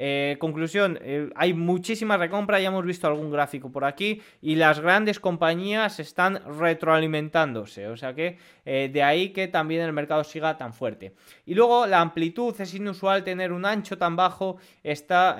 Eh, 0.00 0.36
conclusión, 0.38 0.96
eh, 1.02 1.28
hay 1.34 1.54
muchísima 1.54 2.16
recompra, 2.16 2.60
ya 2.60 2.68
hemos 2.68 2.86
visto 2.86 3.08
algún 3.08 3.32
gráfico 3.32 3.72
por 3.72 3.84
aquí 3.84 4.22
y 4.40 4.54
las 4.54 4.78
grandes 4.78 5.18
compañías 5.18 5.98
están 5.98 6.40
retroalimentándose, 6.60 7.88
o 7.88 7.96
sea 7.96 8.14
que 8.14 8.38
eh, 8.64 8.90
de 8.92 9.02
ahí 9.02 9.30
que 9.30 9.48
también 9.48 9.82
el 9.82 9.92
mercado 9.92 10.22
siga 10.22 10.56
tan 10.56 10.72
fuerte. 10.72 11.14
Y 11.46 11.54
luego 11.56 11.84
la 11.86 12.00
amplitud, 12.00 12.54
es 12.60 12.74
inusual 12.74 13.24
tener 13.24 13.50
un 13.50 13.66
ancho 13.66 13.98
tan 13.98 14.14
bajo, 14.14 14.58
está 14.84 15.36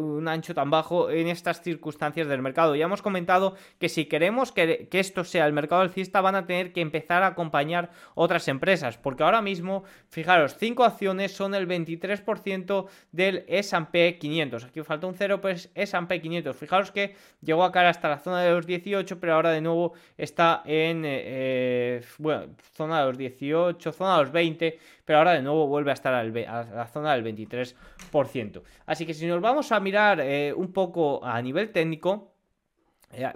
un 0.00 0.26
ancho 0.26 0.52
tan 0.52 0.68
bajo 0.68 1.08
en 1.10 1.28
estas 1.28 1.62
circunstancias 1.62 2.26
del 2.26 2.42
mercado. 2.42 2.74
Ya 2.74 2.86
hemos 2.86 3.02
comentado 3.02 3.54
que 3.78 3.88
si 3.88 4.06
queremos 4.06 4.50
que, 4.50 4.88
esto 4.90 5.22
sea 5.22 5.46
el 5.46 5.52
mercado 5.52 5.82
alcista 5.82 6.20
van 6.20 6.34
a 6.34 6.46
tener 6.46 6.72
que 6.72 6.80
empezar 6.80 7.22
a 7.22 7.28
acompañar 7.28 7.90
otras 8.14 8.48
empresas, 8.48 8.98
porque 8.98 9.22
ahora 9.22 9.42
mismo, 9.42 9.84
fijaros, 10.08 10.56
5 10.58 10.82
acciones 10.82 11.32
son 11.32 11.54
el 11.54 11.68
23% 11.68 12.86
del 13.12 13.44
S 13.46 13.75
S&P 13.76 14.18
500. 14.18 14.64
Aquí 14.64 14.82
falta 14.82 15.06
un 15.06 15.14
0, 15.14 15.40
pues 15.40 15.70
S&P 15.74 16.20
500. 16.20 16.56
Fijaros 16.56 16.90
que 16.90 17.14
llegó 17.42 17.64
a 17.64 17.72
caer 17.72 17.86
hasta 17.86 18.08
la 18.08 18.18
zona 18.18 18.42
de 18.42 18.50
los 18.50 18.66
18, 18.66 19.20
pero 19.20 19.34
ahora 19.34 19.50
de 19.50 19.60
nuevo 19.60 19.92
está 20.16 20.62
en, 20.64 21.04
eh, 21.04 21.22
eh, 21.24 22.02
bueno, 22.18 22.54
zona 22.74 23.00
de 23.00 23.06
los 23.06 23.18
18, 23.18 23.92
zona 23.92 24.16
de 24.16 24.22
los 24.24 24.32
20, 24.32 24.78
pero 25.04 25.18
ahora 25.18 25.32
de 25.32 25.42
nuevo 25.42 25.66
vuelve 25.66 25.90
a 25.90 25.94
estar 25.94 26.14
a 26.14 26.24
la 26.24 26.86
zona 26.86 27.14
del 27.14 27.24
23%. 27.24 28.62
Así 28.86 29.06
que 29.06 29.14
si 29.14 29.26
nos 29.26 29.40
vamos 29.40 29.72
a 29.72 29.80
mirar 29.80 30.20
eh, 30.20 30.52
un 30.54 30.72
poco 30.72 31.24
a 31.24 31.40
nivel 31.42 31.70
técnico, 31.70 32.32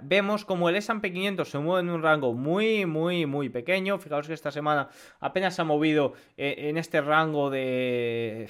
Vemos 0.03 0.45
como 0.45 0.69
el 0.69 0.75
S&P 0.75 1.11
500 1.11 1.49
se 1.49 1.57
mueve 1.57 1.87
en 1.87 1.89
un 1.89 2.03
rango 2.03 2.33
muy, 2.33 2.85
muy, 2.85 3.25
muy 3.25 3.49
pequeño. 3.49 3.97
Fijaos 3.97 4.27
que 4.27 4.33
esta 4.33 4.51
semana 4.51 4.89
apenas 5.21 5.55
se 5.55 5.61
ha 5.61 5.65
movido 5.65 6.13
en 6.37 6.77
este 6.77 7.01
rango 7.01 7.49
de 7.49 8.47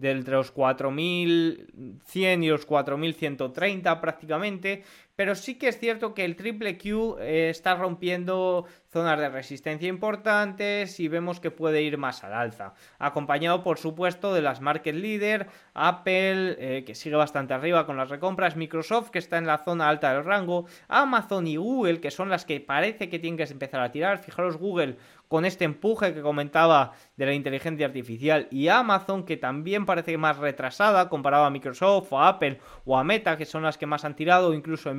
de 0.00 0.10
entre 0.12 0.34
los 0.34 0.54
4.100 0.54 2.44
y 2.44 2.48
los 2.48 2.66
4.130 2.66 4.00
prácticamente, 4.00 4.82
pero 5.20 5.34
sí 5.34 5.56
que 5.56 5.68
es 5.68 5.78
cierto 5.78 6.14
que 6.14 6.24
el 6.24 6.34
triple 6.34 6.78
Q 6.78 7.18
eh, 7.20 7.50
está 7.50 7.74
rompiendo 7.74 8.64
zonas 8.90 9.18
de 9.20 9.28
resistencia 9.28 9.86
importantes 9.86 10.98
y 10.98 11.08
vemos 11.08 11.40
que 11.40 11.50
puede 11.50 11.82
ir 11.82 11.98
más 11.98 12.24
al 12.24 12.32
alza. 12.32 12.72
Acompañado, 12.98 13.62
por 13.62 13.76
supuesto, 13.76 14.32
de 14.32 14.40
las 14.40 14.62
market 14.62 14.94
leader, 14.94 15.48
Apple, 15.74 16.56
eh, 16.58 16.84
que 16.86 16.94
sigue 16.94 17.16
bastante 17.16 17.52
arriba 17.52 17.84
con 17.84 17.98
las 17.98 18.08
recompras, 18.08 18.56
Microsoft, 18.56 19.10
que 19.10 19.18
está 19.18 19.36
en 19.36 19.46
la 19.46 19.58
zona 19.58 19.90
alta 19.90 20.14
del 20.14 20.24
rango, 20.24 20.64
Amazon 20.88 21.46
y 21.46 21.56
Google, 21.56 22.00
que 22.00 22.10
son 22.10 22.30
las 22.30 22.46
que 22.46 22.58
parece 22.58 23.10
que 23.10 23.18
tienen 23.18 23.36
que 23.36 23.52
empezar 23.52 23.82
a 23.82 23.92
tirar. 23.92 24.24
Fijaros, 24.24 24.56
Google 24.56 24.96
con 25.30 25.44
este 25.44 25.64
empuje 25.64 26.12
que 26.12 26.22
comentaba 26.22 26.92
de 27.16 27.24
la 27.24 27.34
inteligencia 27.34 27.86
artificial 27.86 28.48
y 28.50 28.66
Amazon, 28.66 29.24
que 29.24 29.36
también 29.36 29.86
parece 29.86 30.18
más 30.18 30.38
retrasada 30.38 31.08
comparado 31.08 31.44
a 31.44 31.50
Microsoft 31.50 32.12
o 32.12 32.18
a 32.18 32.26
Apple 32.26 32.58
o 32.84 32.98
a 32.98 33.04
Meta, 33.04 33.36
que 33.36 33.46
son 33.46 33.62
las 33.62 33.78
que 33.78 33.86
más 33.86 34.04
han 34.04 34.16
tirado, 34.16 34.52
incluso 34.54 34.90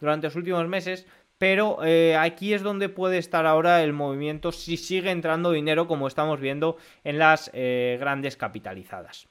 Durante 0.00 0.26
los 0.26 0.36
últimos 0.36 0.66
meses. 0.68 1.06
Pero 1.38 1.78
eh, 1.82 2.18
aquí 2.18 2.52
es 2.52 2.62
donde 2.62 2.90
puede 2.90 3.16
estar 3.16 3.46
ahora 3.46 3.82
el 3.82 3.94
movimiento 3.94 4.52
si 4.52 4.76
sigue 4.76 5.10
entrando 5.10 5.52
dinero 5.52 5.88
como 5.88 6.06
estamos 6.06 6.38
viendo 6.38 6.76
en 7.02 7.18
las 7.18 7.50
eh, 7.54 7.96
grandes 7.98 8.36
capitalizadas. 8.36 9.26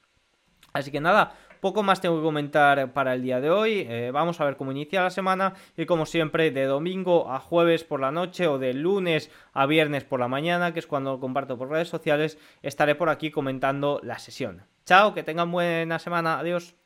Así 0.74 0.89
que 0.89 1.02
nada, 1.02 1.36
poco 1.60 1.84
más 1.84 2.02
tengo 2.02 2.17
que 2.17 2.24
comentar 2.24 2.93
para 2.93 3.13
el 3.13 3.22
día 3.22 3.41
de 3.41 3.50
hoy. 3.50 3.86
Eh, 3.88 4.12
vamos 4.12 4.39
a 4.39 4.45
ver 4.45 4.58
cómo 4.58 4.72
inicia 4.72 5.04
la 5.04 5.10
semana 5.10 5.54
y 5.78 5.86
como 5.86 6.06
siempre 6.06 6.52
de 6.52 6.65
domingo 6.65 7.32
a 7.32 7.39
jueves 7.39 7.84
por 7.84 8.00
la 8.00 8.12
noche 8.12 8.48
o 8.48 8.58
de 8.58 8.74
lunes 8.74 9.30
a 9.54 9.65
viernes 9.65 10.04
por 10.04 10.19
la 10.19 10.28
mañana, 10.28 10.74
que 10.74 10.80
es 10.80 10.88
cuando 10.88 11.19
comparto 11.19 11.58
por 11.58 11.69
redes 11.69 11.89
sociales, 11.89 12.38
estaré 12.62 12.95
por 12.95 13.10
aquí 13.10 13.30
comentando 13.30 14.00
la 14.04 14.19
sesión. 14.19 14.63
Chao, 14.86 15.13
que 15.13 15.24
tengan 15.24 15.52
buena 15.52 16.00
semana. 16.00 16.39
Adiós. 16.39 16.78